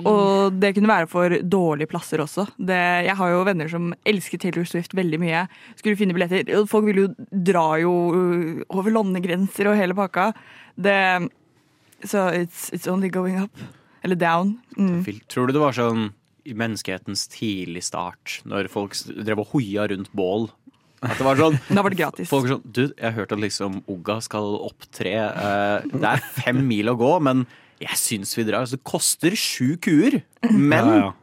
[0.05, 2.45] Og det kunne være for dårlige plasser også.
[2.59, 5.47] Det, jeg har jo venner som elsker Taylor Swift veldig mye.
[5.79, 6.51] Skulle finne billetter.
[6.69, 10.33] Folk vil jo dra jo uh, over landegrenser og hele pakka.
[10.77, 11.31] Det,
[12.03, 13.51] så it's, it's only going up.
[14.03, 14.59] Eller down.
[14.77, 15.01] Mm.
[15.31, 16.11] Tror du det var sånn
[16.47, 20.47] i menneskehetens tidlig start, når folk drev og hoia rundt bål?
[21.05, 22.29] At det var sånn Da var det gratis.
[22.31, 25.13] Folk sånn Du, jeg har hørt at liksom Ogga skal opptre.
[25.13, 27.45] eh, det er fem mil å gå, men
[27.83, 28.63] jeg syns vi drar.
[28.65, 30.21] Altså, det koster sju kuer.
[30.49, 31.15] Men Ja, ja.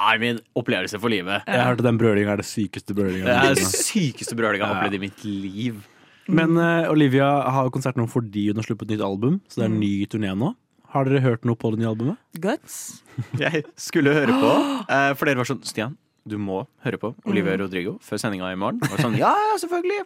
[0.00, 1.44] I mean, opplevelse for livet.
[1.44, 4.96] Jeg hørte den brølinga er det sykeste Det er den sykeste brølinga jeg har opplevd
[4.96, 5.82] i mitt liv.
[6.30, 9.66] Men uh, Olivia har jo konsert nå fordi hun har sluppet nytt album, så det
[9.66, 10.54] er en ny turné nå.
[10.90, 12.18] Har dere hørt noe på det nye albumet?
[12.42, 13.02] Guts.
[13.42, 14.52] Jeg skulle høre på,
[14.90, 18.58] eh, for dere var sånn Stian, du må høre på Olivia Rodrigo før sendinga i
[18.58, 18.80] morgen.
[18.82, 20.02] Og var sånn, ja, ja, selvfølgelig.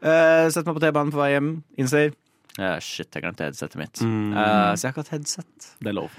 [0.00, 1.50] Uh, Sett meg på T-banen på vei hjem.
[1.82, 4.00] Innser eh, Shit, jeg glemte headsetet mitt.
[4.06, 4.32] Mm.
[4.32, 5.70] Eh, så jeg har ikke hatt headset.
[5.82, 6.14] Det er lov.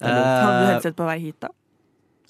[0.00, 1.52] Hadde du headset på vei hit, da?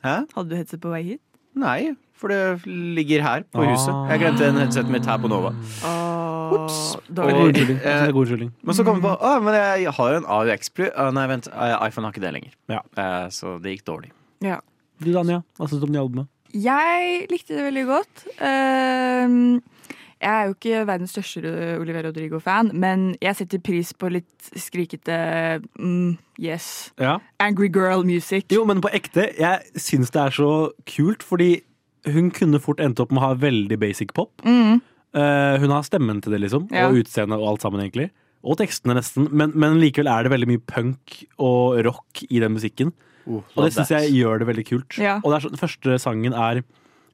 [0.05, 0.15] Hæ?
[0.35, 1.23] Hadde du headset på vei hit?
[1.61, 3.71] Nei, for det ligger her på Ah.
[3.73, 3.95] huset.
[4.13, 5.51] Jeg glemte headsetet mitt her på Nova.
[6.59, 6.79] Ops.
[7.09, 8.53] Det er god god unnskyldning.
[8.63, 10.91] Men så kom vi på Å, men jeg har en AUX Plus.
[11.17, 12.53] Nei, vent, eh, iPhone har ikke det lenger.
[12.73, 12.81] Ja.
[12.97, 14.11] Eh, så det gikk dårlig.
[14.45, 14.61] Ja.
[15.01, 16.29] Du Danja, hva syns du om det albumet?
[16.53, 18.25] Jeg likte det veldig godt.
[18.43, 19.63] Ehm,
[20.21, 25.63] jeg er jo ikke verdens største Oliver Rodrigo-fan, men jeg setter pris på litt skrikete
[25.79, 27.19] mm, yes, Ja.
[27.41, 28.45] angry girl music.
[28.53, 30.51] Jo, men på ekte, jeg syns det er så
[30.91, 31.63] kult, fordi
[32.11, 34.33] hun kunne fort endt opp med å ha veldig basic pop.
[34.45, 34.81] Mm.
[35.15, 36.89] Eh, hun har stemmen til det, liksom, Ja.
[36.89, 38.11] og utseendet og alt sammen, egentlig.
[38.45, 39.29] Og tekstene, nesten.
[39.33, 42.93] Men, men likevel er det veldig mye punk og rock i den musikken.
[43.29, 44.97] Oh, Og det syns jeg gjør det veldig kult.
[44.99, 45.19] Ja.
[45.21, 46.63] Og det er sånn, den første sangen er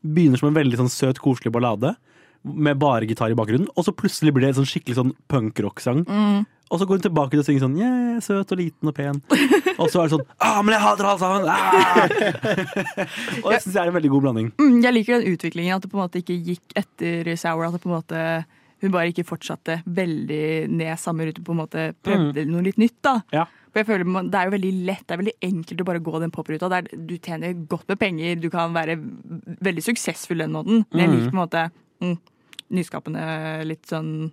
[0.07, 1.97] begynner som en veldig sånn søt, koselig ballade.
[2.47, 6.05] Med bare gitar i bakgrunnen, og så plutselig blir det en sånn skikkelig sånn punkrock-sang.
[6.07, 6.45] Mm.
[6.67, 8.91] Og så går hun tilbake til å synge sånn yeah, jeg er søt og liten
[8.91, 9.21] og pen.
[9.83, 11.45] Og så er det sånn ah, men jeg hater alle sammen!
[11.53, 12.07] Ah!
[13.45, 14.47] og det syns jeg er en veldig god blanding.
[14.57, 17.67] Mm, jeg liker den utviklingen, at det på en måte ikke gikk etter Sour.
[17.69, 18.23] At det på en måte
[18.83, 22.99] hun bare ikke fortsatte veldig ned samme rute, på en måte prøvde noe litt nytt.
[23.05, 23.19] da.
[23.33, 23.45] Ja.
[23.71, 26.05] For jeg føler man, Det er jo veldig lett, det er veldig enkelt å bare
[26.05, 26.69] gå den popruta.
[26.69, 28.97] der Du tjener godt med penger, du kan være
[29.61, 30.85] veldig suksessfull den måten.
[30.93, 31.01] Mm.
[31.01, 32.17] jeg liker på en måte mm,
[32.75, 33.23] nyskapende,
[33.69, 34.33] litt sånn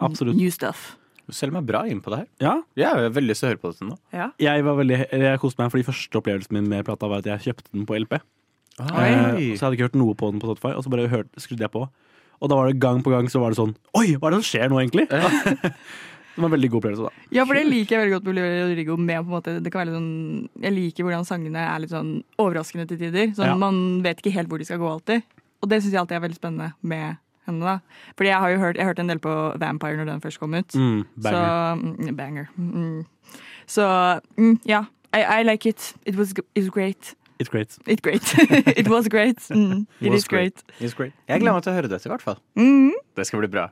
[0.00, 0.36] Absolutt.
[0.36, 0.96] new stuff.
[1.26, 2.26] Du selger meg bra inn på det her.
[2.38, 3.96] Ja, Jeg er veldig lyst til å høre på dette nå.
[4.14, 4.28] Ja.
[4.38, 7.26] jeg, var veldig, jeg koste meg, for de første opplevelsen min med plata var at
[7.32, 8.18] jeg kjøpte den på LP.
[8.78, 11.30] Eh, så jeg hadde ikke hørt noe på den på Spotify, og så bare hørt,
[11.40, 11.86] skrudde jeg på.
[12.36, 14.42] Og da var det gang på gang så var det sånn Oi, hva er det
[14.44, 15.06] som skjer nå, egentlig?
[15.10, 17.26] det var en veldig god opplevelse, da.
[17.32, 18.96] Ja, for det liker jeg veldig godt med Rodrigo.
[19.00, 21.94] Med, på en måte, det kan være litt sånn, jeg liker hvordan sangene er litt
[21.96, 23.32] sånn overraskende til tider.
[23.34, 23.56] Sånn, Ja.
[23.58, 25.24] Man vet ikke helt hvor de skal gå alltid.
[25.62, 27.16] Og det syns jeg alltid er veldig spennende med
[27.46, 27.66] henne.
[27.66, 27.78] da.
[28.16, 30.54] Fordi jeg har jo hørt, jeg hørte en del på Vampire når den først kom
[30.54, 30.74] ut.
[30.74, 31.30] Mm, banger.
[31.30, 32.46] Så mm, Banger.
[32.56, 33.04] Mm.
[33.66, 33.86] Så
[34.36, 34.84] mm, ja.
[35.14, 35.94] I, I like it.
[36.06, 37.14] It was, it was great.
[37.38, 37.78] It's great.
[37.86, 38.22] It great.
[38.80, 39.38] it was great.
[39.50, 41.14] Mm, it Was is great.
[41.28, 42.38] Jeg gleder meg til å høre dette, i hvert fall.
[42.56, 42.94] Mm.
[43.16, 43.68] Det skal bli bra.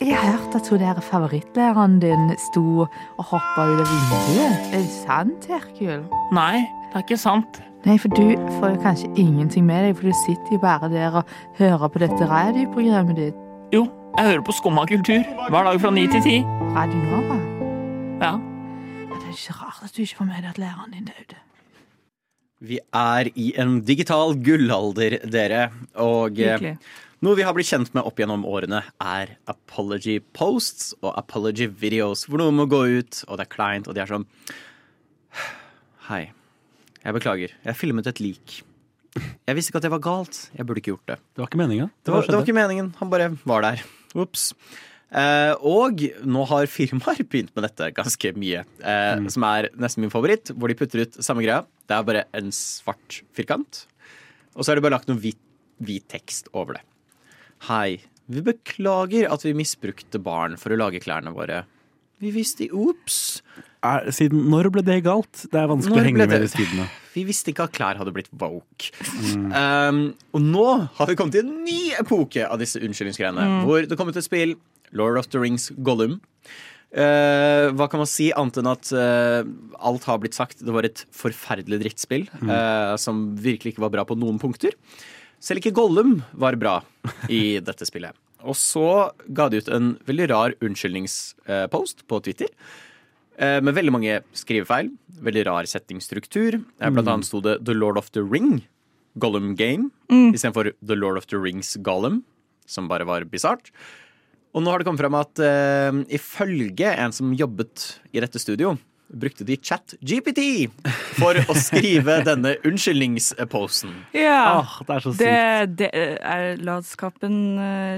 [0.00, 4.70] Jeg har hørt at hun der favorittlæreren din sto og hoppa ut av vinduet.
[4.70, 6.06] Er det sant, Herkul?
[6.32, 7.60] Nei, det er ikke sant.
[7.86, 8.26] Nei, for du
[8.58, 12.02] får jo kanskje ingenting med deg, for du sitter jo bare der og hører på
[12.02, 13.36] dette radioprogrammet ditt.
[13.72, 13.86] Jo,
[14.18, 16.34] jeg hører på Skumma kultur hver dag fra ni til ti.
[16.76, 17.38] Radio Nova.
[18.20, 18.32] Ja.
[18.36, 21.38] Ja, det er ikke rart at du ikke får med deg at læreren din døde.
[22.60, 25.62] Vi er i en digital gullalder, dere.
[26.04, 26.74] Og eh, Virkelig.
[27.24, 32.26] noe vi har blitt kjent med opp gjennom årene, er apology posts og apology videos.
[32.28, 34.28] Hvor noen må gå ut, og det er kleint, og de er sånn
[36.10, 36.26] Hei.
[37.00, 37.54] Jeg beklager.
[37.64, 38.60] Jeg filmet et lik.
[39.16, 40.38] Jeg visste ikke at det var galt.
[40.54, 41.18] Jeg burde ikke gjort det.
[41.34, 41.88] Det var ikke meninga.
[42.04, 42.92] Det var, det var ikke meningen.
[43.00, 43.82] Han bare var der.
[44.20, 44.50] Ops.
[45.10, 50.12] Eh, og nå har firmaer begynt med dette ganske mye, eh, som er nesten min
[50.12, 51.64] favoritt, hvor de putter ut samme greia.
[51.90, 53.84] Det er bare en svart firkant,
[54.54, 55.40] og så er det bare lagt noe hvit,
[55.82, 56.84] hvit tekst over det.
[57.66, 57.98] Hei,
[58.30, 61.64] vi beklager at vi misbrukte barn for å lage klærne våre.
[62.22, 63.40] Vi visste Ops!
[63.80, 65.46] Er, siden når ble det galt?
[65.48, 66.88] Det er vanskelig Når å henge med i tidene.
[67.14, 68.90] Vi visste ikke at klær hadde blitt woke.
[69.50, 70.02] Um,
[70.36, 70.66] og nå
[70.98, 73.46] har vi kommet til en ny epoke av disse unnskyldningsgreiene.
[73.50, 73.56] Mm.
[73.66, 74.52] Hvor det kom til spill,
[74.94, 76.20] Lord of the Rings Gollum.
[76.90, 79.42] Uh, hva kan man si annet enn at uh,
[79.78, 80.62] alt har blitt sagt.
[80.62, 84.76] Det var et forferdelig drittspill uh, som virkelig ikke var bra på noen punkter.
[85.40, 86.80] Selv ikke Gollum var bra
[87.26, 88.14] i dette spillet.
[88.46, 92.54] Og så ga de ut en veldig rar unnskyldningspost på Twitter.
[93.40, 94.92] Eh, Med veldig mange skrivefeil.
[95.20, 96.60] Veldig rar settingsstruktur.
[96.80, 98.60] Eh, Blant annet sto det The Lord of the Ring,
[99.18, 100.32] Gollum Game, Mm.
[100.34, 102.22] istedenfor The Lord of the Rings Gollum,
[102.66, 103.70] som bare var bisart.
[104.54, 108.72] Og nå har det kommet frem at uh, ifølge en som jobbet i dette studio,
[109.10, 110.68] brukte de chat GPT
[111.18, 113.90] for å skrive denne unnskyldningsposen.
[114.14, 114.60] Ja.
[114.60, 115.22] oh, det er så sykt.
[115.22, 115.90] Det, det
[116.22, 117.36] er latskapen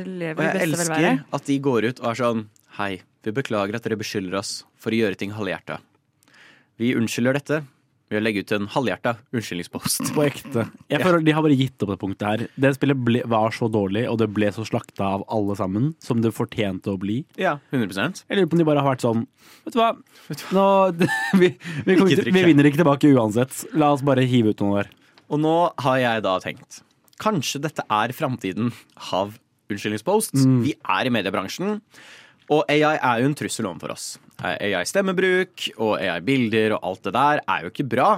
[0.08, 0.96] lever i beste velvære.
[0.96, 2.44] Og jeg elsker at de går ut og er sånn
[2.78, 2.92] Hei,
[3.24, 4.52] vi beklager at dere beskylder oss
[4.82, 5.78] for å gjøre ting halvhjerta.
[6.80, 7.62] Vi unnskylder dette
[8.12, 10.10] ved å legge ut en halvhjerta unnskyldningspost.
[10.16, 10.66] På ekte.
[10.92, 12.44] Jeg føler De har bare gitt opp det punktet her.
[12.60, 16.20] Det spillet ble, var så dårlig, og det ble så slakta av alle sammen, som
[16.24, 17.22] det fortjente å bli.
[17.40, 19.26] Ja, 100% Jeg lurer på om de bare har vært sånn
[19.64, 19.90] Vet du hva,
[20.56, 20.66] Nå,
[21.40, 21.52] vi,
[21.86, 23.62] vi, kommer vi vinner ikke tilbake uansett.
[23.78, 24.92] La oss bare hive ut noe der.
[25.32, 26.82] Og nå har jeg da tenkt
[27.22, 28.72] Kanskje dette er framtiden
[29.14, 29.36] av
[29.70, 30.42] unnskyldningsposts.
[30.64, 31.78] Vi er i mediebransjen,
[32.50, 34.06] og AI er jo en trussel overfor oss.
[34.42, 38.10] AI-stemmebruk og AI-bilder og alt det der er jo ikke bra.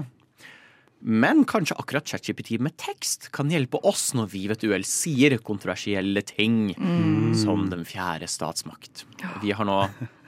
[1.05, 5.37] Men kanskje akkurat ChatGPT med tekst kan hjelpe oss når vi vet et uhell sier
[5.45, 6.73] kontroversielle ting,
[7.37, 9.05] som den fjerde statsmakt.
[9.43, 9.83] Vi har nå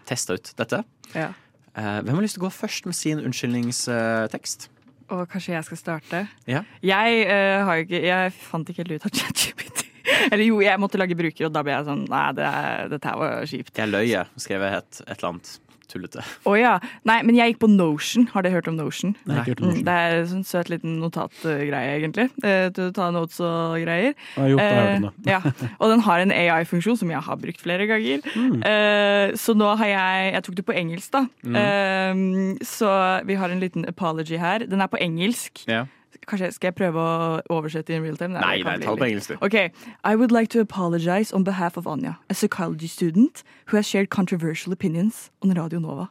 [0.09, 0.83] testa ut dette.
[1.17, 1.31] Ja.
[1.77, 4.69] Eh, Hvem har lyst til å gå først med sin unnskyldningstekst?
[5.17, 6.23] Og kanskje jeg skal starte.
[6.51, 6.65] Ja.
[6.85, 9.85] Jeg, uh, har ikke, jeg fant ikke helt ut av ChatGPT.
[10.33, 12.49] Eller jo, jeg måtte lage bruker, og da ble jeg sånn Nei, det,
[12.93, 13.73] dette her var kjipt.
[13.79, 14.29] Jeg løy, jeg.
[14.43, 15.53] Skrev jeg et, et eller annet
[15.89, 16.23] tullete.
[16.47, 16.79] Å ja.
[17.05, 18.27] Nei, men jeg gikk på Notion.
[18.33, 19.15] Har dere hørt om Notion?
[19.27, 19.85] Nei, ikke hørt om Mm, Notion.
[19.87, 22.29] Det er en sånn søt liten notatgreie, egentlig.
[22.45, 24.15] eh, Til å ta notes og greier.
[24.37, 24.89] Ja, jo, jeg har.
[24.89, 25.41] Eh, ja.
[25.81, 28.21] Og den har en AI-funksjon som jeg har brukt flere ganger.
[28.35, 28.63] Mm.
[28.65, 31.27] Eh, så nå har jeg Jeg tok det på engelsk, da.
[31.45, 31.57] Mm.
[31.57, 32.91] Eh, så
[33.27, 34.59] vi har en liten apology her.
[34.67, 35.65] Den er på engelsk.
[35.69, 35.85] Ja.
[36.27, 38.39] Kanskje Skal jeg prøve å oversette in real time?
[38.41, 39.45] Nei, nei, ta det på engelsk, du.
[39.45, 39.71] Okay,
[40.05, 44.11] I would like to apologize on behalf of Anya, a psychology student who has shared
[44.11, 46.11] controversial opinions on Radio Nova.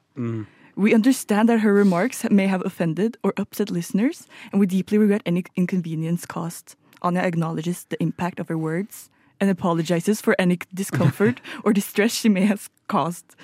[0.75, 5.21] We understand that her remarks may have offended or upset listeners, and we deeply regret
[5.25, 6.75] any inconvenience caused.
[7.01, 12.29] Anya acknowledges the impact of her words and apologizes for any discomfort or distress she
[12.29, 13.35] may have caused.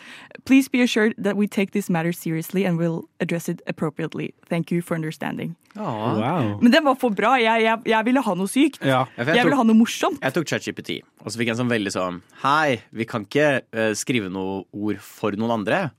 [0.46, 4.34] Please be assured that we take this matter seriously and will address it appropriately.
[4.48, 5.56] Thank you for understanding.
[5.76, 6.60] Wow.
[6.62, 7.38] Men den var for bra.
[7.40, 8.82] Jeg, jeg, jeg ville ha noe sykt.
[8.84, 9.06] Ja.
[9.16, 10.20] Jeg, jeg Jeg ville ha noe morsomt.
[10.22, 13.48] Jeg tok ChatGPT, og så fikk jeg en sånn veldig sånn Hei, vi kan ikke
[13.64, 15.90] uh, skrive noe ord for noen andre.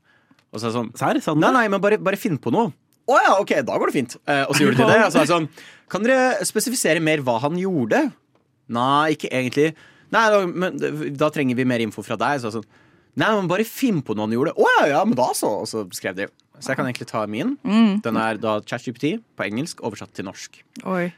[0.52, 1.20] Og så er det sånn Serr?
[1.24, 1.58] Sa den Nei, det?
[1.62, 2.74] nei, men bare, bare finn på noe.
[3.08, 4.16] Å ja, ok, da går det fint.
[4.28, 4.98] Uh, og så gjorde de det.
[5.06, 5.48] Og så er det sånn
[5.92, 8.04] Kan dere spesifisere mer hva han gjorde?
[8.72, 9.72] Nei, ikke egentlig.
[10.12, 10.78] Nei, da, men
[11.18, 12.42] da trenger vi mer info fra deg.
[12.42, 12.68] Så sånn
[13.12, 14.54] Nei, men bare finn på noe han gjorde.
[14.56, 15.50] Å ja, ja, men da så.
[15.62, 16.30] Og så skrev de.
[16.62, 17.58] Så jeg kan egentlig ta min.
[18.04, 20.62] Den er da ChatGPT på engelsk oversatt til norsk.
[20.88, 21.10] Oi.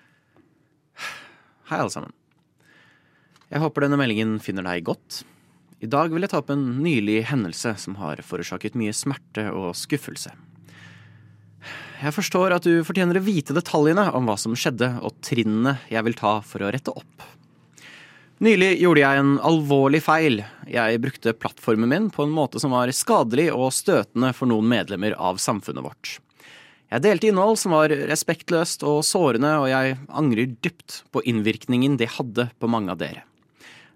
[1.68, 2.10] Hei, alle sammen.
[3.52, 5.20] Jeg håper denne meldingen finner deg godt.
[5.84, 9.74] I dag vil jeg ta opp en nylig hendelse som har forårsaket mye smerte og
[9.78, 10.32] skuffelse.
[12.00, 16.04] Jeg forstår at du fortjener å vite detaljene om hva som skjedde, og trinnene jeg
[16.08, 17.28] vil ta for å rette opp.
[18.42, 20.40] Nylig gjorde jeg en alvorlig feil.
[20.66, 25.14] Jeg brukte plattformen min på en måte som var skadelig og støtende for noen medlemmer
[25.14, 26.16] av samfunnet vårt.
[26.90, 32.10] Jeg delte innhold som var respektløst og sårende, og jeg angrer dypt på innvirkningen det
[32.16, 33.22] hadde på mange av dere.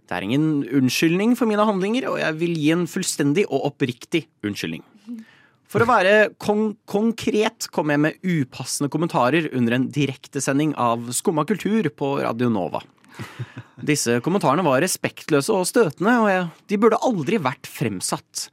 [0.09, 4.23] Det er ingen unnskyldning for mine handlinger, og jeg vil gi en fullstendig og oppriktig
[4.47, 4.85] unnskyldning.
[5.69, 11.45] For å være kon konkret kom jeg med upassende kommentarer under en direktesending av Skumma
[11.45, 12.81] kultur på Radio Nova.
[13.89, 18.49] Disse kommentarene var respektløse og støtende, og jeg, de burde aldri vært fremsatt.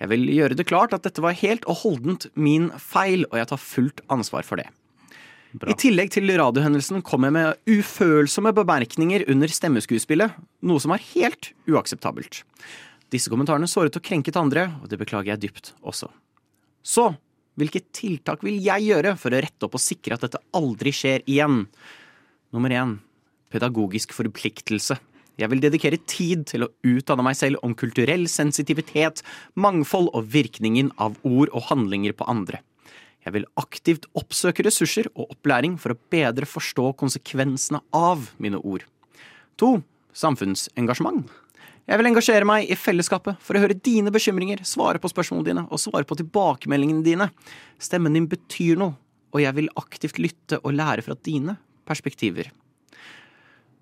[0.00, 3.50] Jeg vil gjøre det klart at dette var helt og holdent min feil, og jeg
[3.50, 4.70] tar fullt ansvar for det.
[5.66, 11.50] I tillegg til radiohendelsen kom jeg med ufølsomme bemerkninger under stemmeskuespillet, noe som er helt
[11.66, 12.44] uakseptabelt.
[13.10, 16.06] Disse kommentarene såret og krenket andre, og det beklager jeg dypt også.
[16.86, 17.10] Så
[17.58, 21.26] hvilke tiltak vil jeg gjøre for å rette opp og sikre at dette aldri skjer
[21.26, 21.64] igjen?
[22.54, 22.94] Nummer én
[23.52, 24.96] pedagogisk forpliktelse.
[25.40, 29.22] Jeg vil dedikere tid til å utdanne meg selv om kulturell sensitivitet,
[29.56, 32.60] mangfold og virkningen av ord og handlinger på andre.
[33.24, 38.86] Jeg vil aktivt oppsøke ressurser og opplæring for å bedre forstå konsekvensene av mine ord.
[39.60, 39.80] To.
[40.16, 41.28] Samfunnsengasjement.
[41.90, 45.64] Jeg vil engasjere meg i fellesskapet for å høre dine bekymringer, svare på spørsmålene dine
[45.68, 47.28] og svare på tilbakemeldingene dine.
[47.82, 48.96] Stemmen din betyr noe,
[49.30, 51.56] og jeg vil aktivt lytte og lære fra dine
[51.88, 52.50] perspektiver.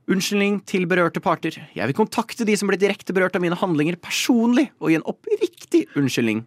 [0.08, 1.58] Unnskyldning til berørte parter.
[1.76, 5.08] Jeg vil kontakte de som ble direkte berørt av mine handlinger personlig, og gi en
[5.10, 6.46] oppriktig unnskyldning.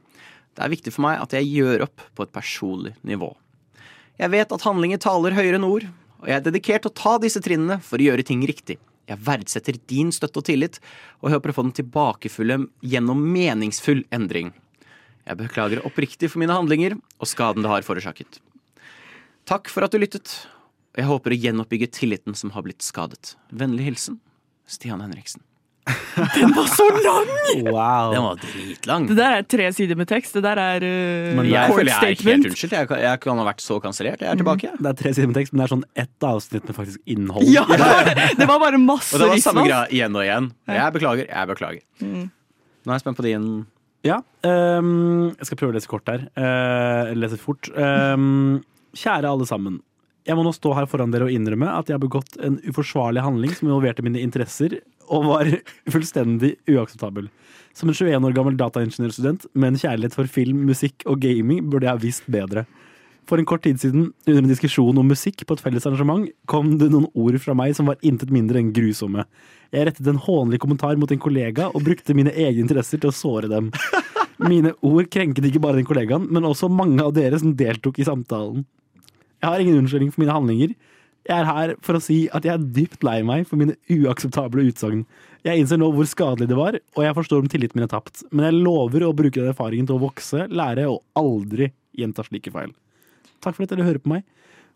[0.58, 3.30] Det er viktig for meg at jeg gjør opp på et personlig nivå.
[4.18, 5.86] Jeg vet at handlinger taler høyere enn ord,
[6.22, 8.80] og jeg er dedikert til å ta disse trinnene for å gjøre ting riktig.
[9.10, 10.80] Jeg verdsetter din støtte og tillit,
[11.22, 14.50] og håper å få den tilbakefulle gjennom meningsfull endring.
[15.28, 18.42] Jeg beklager oppriktig for mine handlinger og skaden det har forårsaket.
[19.46, 20.34] Takk for at du lyttet,
[20.98, 23.36] jeg håper å gjenoppbygge tilliten som har blitt skadet.
[23.56, 24.20] Vennlig hilsen
[24.68, 25.42] Stian Henriksen.
[26.38, 27.30] Den var så lang!
[27.66, 28.12] Wow.
[28.14, 29.08] Den var dritlang.
[29.10, 30.36] Det der er tre sider med tekst.
[30.38, 32.76] Det der er uh, Men jeg court føler jeg er helt unnskyld unnskyldt.
[32.78, 34.22] Jeg, kan- jeg kan ha vært så kansellert.
[34.22, 34.72] Jeg er tilbake.
[34.78, 37.50] Det er tre sider med tekst, men det er sånn ett avsnitt med faktisk innhold.
[37.50, 38.12] Ja, det var,
[38.44, 40.52] det var bare masse Og det var samme greia igjen og igjen.
[40.70, 41.84] Jeg beklager, jeg beklager.
[42.06, 43.48] Nå er jeg spent på din
[44.08, 46.24] Ja, Um, jeg skal prøve å lese kort her.
[46.38, 47.68] Uh, lese fort.
[47.78, 48.62] Um,
[48.98, 49.76] kjære alle sammen.
[50.28, 53.24] Jeg må nå stå her foran dere og innrømme at jeg har begått en uforsvarlig
[53.26, 54.78] handling som involverte mine interesser,
[55.12, 55.50] og var
[55.94, 57.32] fullstendig uakseptabel.
[57.78, 61.88] Som en 21 år gammel dataingeniørstudent med en kjærlighet for film, musikk og gaming burde
[61.88, 62.66] jeg ha visst bedre.
[63.30, 66.74] For en kort tid siden, under en diskusjon om musikk på et felles arrangement, kom
[66.82, 69.24] det noen ord fra meg som var intet mindre enn grusomme.
[69.72, 73.16] Jeg rettet en hånlig kommentar mot en kollega og brukte mine egne interesser til å
[73.16, 73.70] såre dem.
[74.42, 78.08] Mine ord krenket ikke bare den kollegaen, men også mange av dere som deltok i
[78.08, 78.66] samtalen.
[79.42, 80.74] Jeg har ingen unnskyldning for mine handlinger.
[81.30, 84.66] Jeg er her for å si at jeg er dypt lei meg for mine uakseptable
[84.70, 85.04] utsagn.
[85.46, 88.24] Jeg innser nå hvor skadelig det var, og jeg forstår om tilliten min er tapt.
[88.30, 92.54] Men jeg lover å bruke den erfaringen til å vokse, lære og aldri gjenta slike
[92.54, 92.74] feil.
[93.42, 94.26] Takk for at dere hører på meg,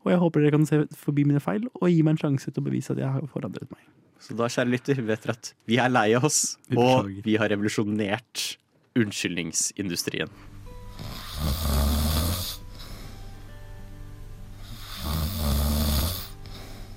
[0.06, 2.62] og jeg håper dere kan se forbi mine feil og gi meg en sjanse til
[2.62, 3.86] å bevise at jeg har forandret meg.
[4.21, 8.45] Så da, kjære lytter, vet dere at vi er lei oss, og vi har revolusjonert
[8.97, 10.34] unnskyldningsindustrien.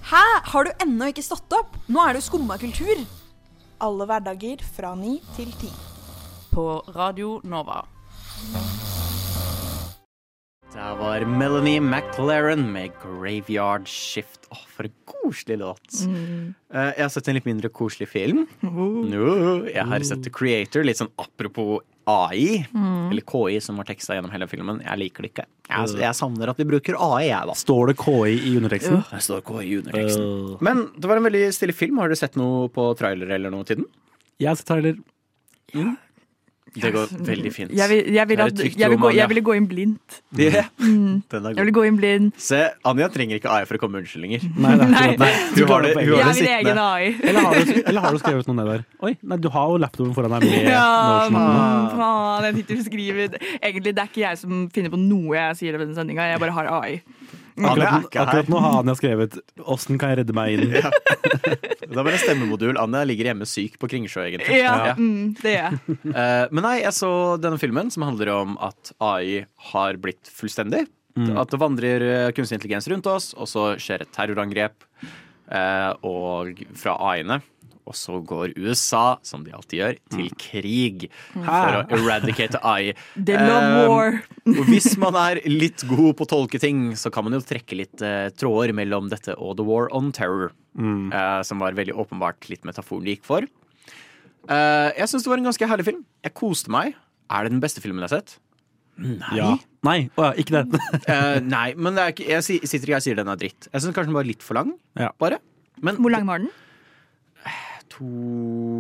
[0.09, 0.25] Hæ?
[0.49, 1.75] Har du ennå ikke stått opp?
[1.93, 3.03] Nå er det jo skumma kultur.
[3.85, 5.69] Alle hverdager fra ni til ti.
[6.49, 7.83] På Radio Nova.
[10.73, 14.49] Der var Melanie McLaren med 'Graveyard Shift'.
[14.51, 16.01] Åh, for en koselig låt.
[16.09, 16.55] Mm.
[16.73, 18.47] Eh, jeg har sett en litt mindre koselig film.
[18.63, 22.65] No, jeg har sett The Creator, litt sånn apropos AI.
[22.73, 23.11] Mm.
[23.11, 24.81] Eller KI, som var teksta gjennom hele filmen.
[24.85, 25.47] Jeg liker det ikke.
[25.69, 27.57] Jeg, jeg savner at vi bruker AI, jeg, da.
[27.59, 29.03] Står det KI i underteksten?
[29.13, 30.27] Det står KI i underteksten.
[30.27, 30.65] Uh.
[30.65, 32.01] Men det var en veldig stille film.
[32.03, 33.89] Har dere sett noe på trailer eller noe til den?
[34.41, 35.01] Jeg har sett trailer.
[36.75, 37.73] Det går veldig fint.
[37.75, 40.19] Jeg vil, jeg vil, at, jeg vil, gå, jeg ville gå inn blindt.
[40.39, 40.69] Yeah.
[40.79, 41.23] Mm.
[41.33, 42.31] Jeg ville gå inn blind.
[42.41, 44.45] Se, Anja trenger ikke AI for å komme med unnskyldninger.
[44.65, 45.05] Nei, nei.
[45.21, 45.31] Nei.
[45.57, 46.85] Du har det, hun har det sittende.
[46.85, 47.13] AI.
[47.23, 48.85] Eller har, du, eller har du skrevet noe ned der?
[49.09, 53.39] Oi, nei, du har jo laptopen foran deg med Ja, faen, jeg sitter og skriver
[53.39, 56.43] Egentlig det er ikke jeg som finner på noe jeg sier i denne sendinga, jeg
[56.43, 57.01] bare har AI.
[57.59, 60.77] Akkurat, akkurat nå har Anja skrevet 'Åssen kan jeg redde meg inn'?
[61.89, 62.77] Det var en stemmemodul.
[62.79, 64.61] Anja ligger hjemme syk på Kringsjø, egentlig.
[64.61, 65.97] Ja, mm, det er jeg.
[66.19, 70.87] Eh, men nei, jeg så denne filmen som handler om at AI har blitt fullstendig.
[71.19, 74.85] At det vandrer eh, kunstig intelligens rundt oss, og så skjer et terrorangrep
[75.51, 77.41] eh, og fra AI-ene.
[77.89, 82.93] Og så går USA, som de alltid gjør, til krig for å eradicate I.
[83.17, 84.19] The love war.
[84.53, 87.79] Og hvis man er litt god på å tolke ting, så kan man jo trekke
[87.81, 90.53] litt uh, tråder mellom dette og The War on Terror.
[90.79, 93.47] eh, som var veldig åpenbart litt metaforen det gikk for.
[94.49, 96.05] Uh, jeg syns det var en ganske herlig film.
[96.25, 96.95] Jeg koste meg.
[97.29, 98.37] Er det den beste filmen jeg har sett?
[98.99, 99.35] Nei.
[99.37, 99.51] Ja.
[99.87, 100.79] Nei, oh, ja, ikke den.
[101.07, 103.69] uh, nei, men det er ikke, jeg sitter ikke her og sier den er dritt.
[103.71, 104.73] Jeg syns kanskje den var litt for lang.
[104.99, 105.13] Ja.
[105.23, 105.39] Bare.
[105.85, 106.51] Men Hvor lang var den?
[107.93, 108.07] To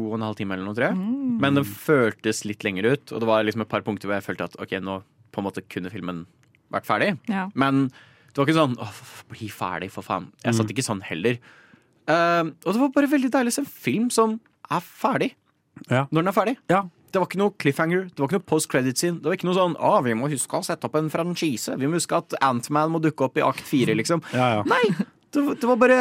[0.09, 0.99] og en halv time eller noe, tror jeg.
[1.45, 4.27] Men den føltes litt lenger ut, og det var liksom et par punkter hvor jeg
[4.29, 4.99] følte at ok, nå
[5.35, 6.25] på en måte kunne filmen
[6.73, 7.15] vært ferdig.
[7.31, 7.47] Ja.
[7.59, 9.01] Men det var ikke sånn åh,
[9.33, 10.31] bli ferdig, for faen.
[10.45, 11.39] Jeg satt ikke sånn heller.
[12.09, 14.39] Uh, og det var bare veldig deilig å se en film som
[14.73, 15.35] er ferdig
[15.91, 16.07] Ja.
[16.11, 16.57] når den er ferdig.
[16.73, 16.85] Ja.
[17.09, 19.17] Det var ikke noe cliffhanger, det var ikke noe post credit scene.
[19.23, 21.73] Det var ikke noe sånn å, vi må huske å sette opp en franchise.
[21.81, 24.21] Vi må huske at Antman må dukke opp i akt fire, liksom.
[24.37, 24.65] Ja, ja.
[24.69, 24.83] Nei!
[25.33, 25.97] Det, det var bare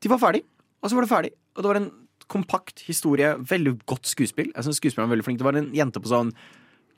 [0.00, 0.42] De var ferdig,
[0.80, 1.30] og så var det ferdig.
[1.56, 1.88] Og det var en
[2.30, 3.34] kompakt historie.
[3.50, 4.52] Veldig godt skuespill.
[4.54, 5.38] Jeg synes skuespilleren var veldig flink.
[5.42, 6.32] Det var en jente på sånn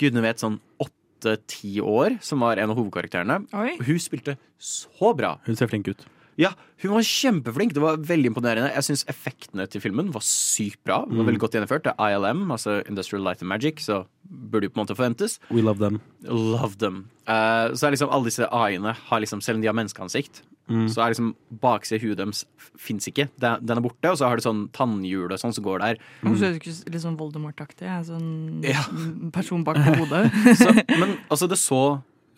[0.00, 3.42] gudene vet, sånn åtte-ti år som var en av hovedkarakterene.
[3.54, 3.76] Oi.
[3.78, 5.36] Og hun spilte så bra.
[5.46, 6.04] Hun ser flink ut.
[6.40, 7.74] Ja, hun var kjempeflink.
[7.76, 8.70] Det var veldig imponerende.
[8.72, 11.02] Jeg syns effektene til filmen var sykt bra.
[11.04, 11.28] Det var Mm.
[11.28, 11.82] veldig godt gjennomført.
[11.84, 15.38] Det er ILM, altså Industrial Light and Magic, så burde jo på en måte forventes.
[15.50, 16.00] We love them.
[16.22, 17.10] Love them.
[17.28, 20.40] Uh, så er liksom alle disse AI-ene har liksom, selv om de har menneskeansikt,
[20.70, 20.86] Mm.
[20.88, 22.44] så er liksom baksida av huet deres
[22.80, 23.26] fins ikke.
[23.42, 25.98] Den, den er borte, og så har du sånn tannhjul og sånn som går der.
[26.22, 27.90] Og så er det ikke litt sånn Voldemort-aktig.
[28.08, 28.84] Sånn Ja.
[29.34, 30.30] person bak på hodet.
[30.62, 31.82] så, men altså, det så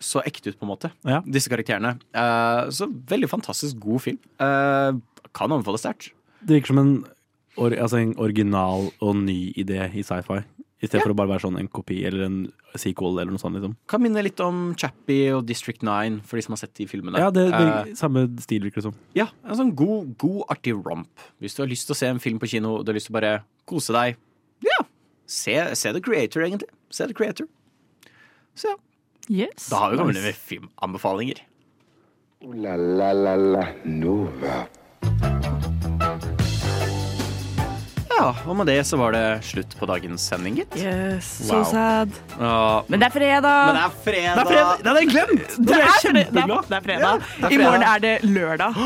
[0.05, 0.89] så ekte ut, på en måte,
[1.31, 1.95] disse karakterene.
[2.13, 4.19] Uh, så veldig fantastisk god film.
[4.41, 4.99] Uh,
[5.35, 6.09] kan anbefales sterkt.
[6.43, 6.91] Det virker som en,
[7.55, 10.41] or, altså en original og ny idé i sci-fi.
[10.83, 12.39] I stedet for å bare være sånn en kopi eller en
[12.75, 13.55] sequel eller noe sånt.
[13.55, 13.77] liksom.
[13.89, 17.21] Kan minne litt om Chappie og District 9, for de som har sett de filmene.
[17.21, 18.97] Ja, det, det uh, Samme stil, virker det som.
[19.15, 21.25] Ja, en sånn god, god, artig romp.
[21.39, 23.07] Hvis du har lyst til å se en film på kino, og du har lyst
[23.09, 23.33] til å bare
[23.69, 24.19] kose deg,
[24.67, 24.79] ja,
[25.23, 26.69] se, se The Creator, egentlig.
[26.91, 27.47] Se The Creator.
[28.55, 28.79] Så ja.
[29.25, 29.71] Yes.
[29.71, 31.39] Da har vi kommet med filmanbefalinger.
[32.43, 34.65] Uh, la la la la Nova.
[38.15, 40.75] Ja, og med det så var det slutt på dagens sending, gitt.
[40.79, 41.63] Yes, so Wow.
[41.67, 42.11] sad.
[42.39, 42.83] Ja.
[42.87, 43.65] Men det er fredag!
[43.67, 44.35] Men det er fredag!
[44.35, 44.77] Det er fredag.
[44.79, 45.55] Det hadde jeg glemt!
[45.67, 46.69] Det er kjempeglad.
[46.69, 47.01] det er fredag.
[47.01, 48.79] Ja, det er I morgen er det lørdag.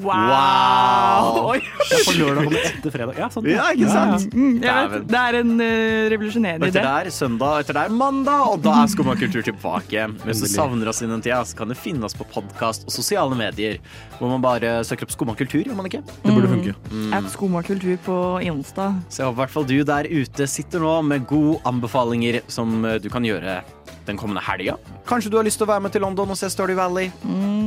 [0.00, 0.30] Wow!
[0.30, 1.50] Wow.
[1.50, 1.58] Oi.
[1.60, 3.18] Det er på lørdag kommer etter fredag.
[3.20, 3.48] Ja, sånn.
[3.50, 4.36] Ja, ikke sant?
[4.64, 6.80] Ja, vet, det er en uh, revolusjonerende idé.
[6.80, 10.06] etter der søndag, etter der mandag, og da er Skumma kultur tilbake.
[10.24, 13.36] Hvis du savner oss innen tida, så kan du finne oss på podkast og sosiale
[13.38, 13.76] medier.
[14.18, 16.00] Hvor man bare søker opp Skumma kultur, gjør man ikke?
[16.24, 16.74] Det burde funke.
[17.16, 18.16] At Skumma kultur på
[18.46, 18.69] Insta.
[19.08, 22.84] Så jeg håper i hvert fall du der ute sitter nå med gode anbefalinger som
[22.84, 23.60] eh, du kan gjøre
[24.06, 24.76] den kommende helga.
[25.08, 27.10] Kanskje du har lyst til å være med til London og se Stardew Valley?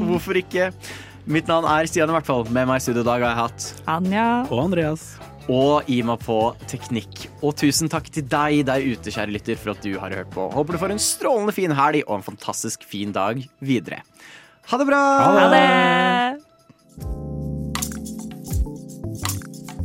[0.07, 0.71] Hvorfor ikke?
[1.25, 2.43] Mitt navn er Stian, i hvert fall.
[2.51, 4.25] Med meg i studio i dag har jeg hatt Anja.
[4.51, 5.05] Og Andreas.
[5.47, 6.37] og Ima på
[6.67, 7.27] teknikk.
[7.43, 10.49] Og tusen takk til deg der ute, kjære lytter, for at du har hørt på.
[10.51, 14.03] Håper du får en strålende fin helg og en fantastisk fin dag videre.
[14.71, 15.03] Ha det bra!
[15.23, 17.32] Ha det!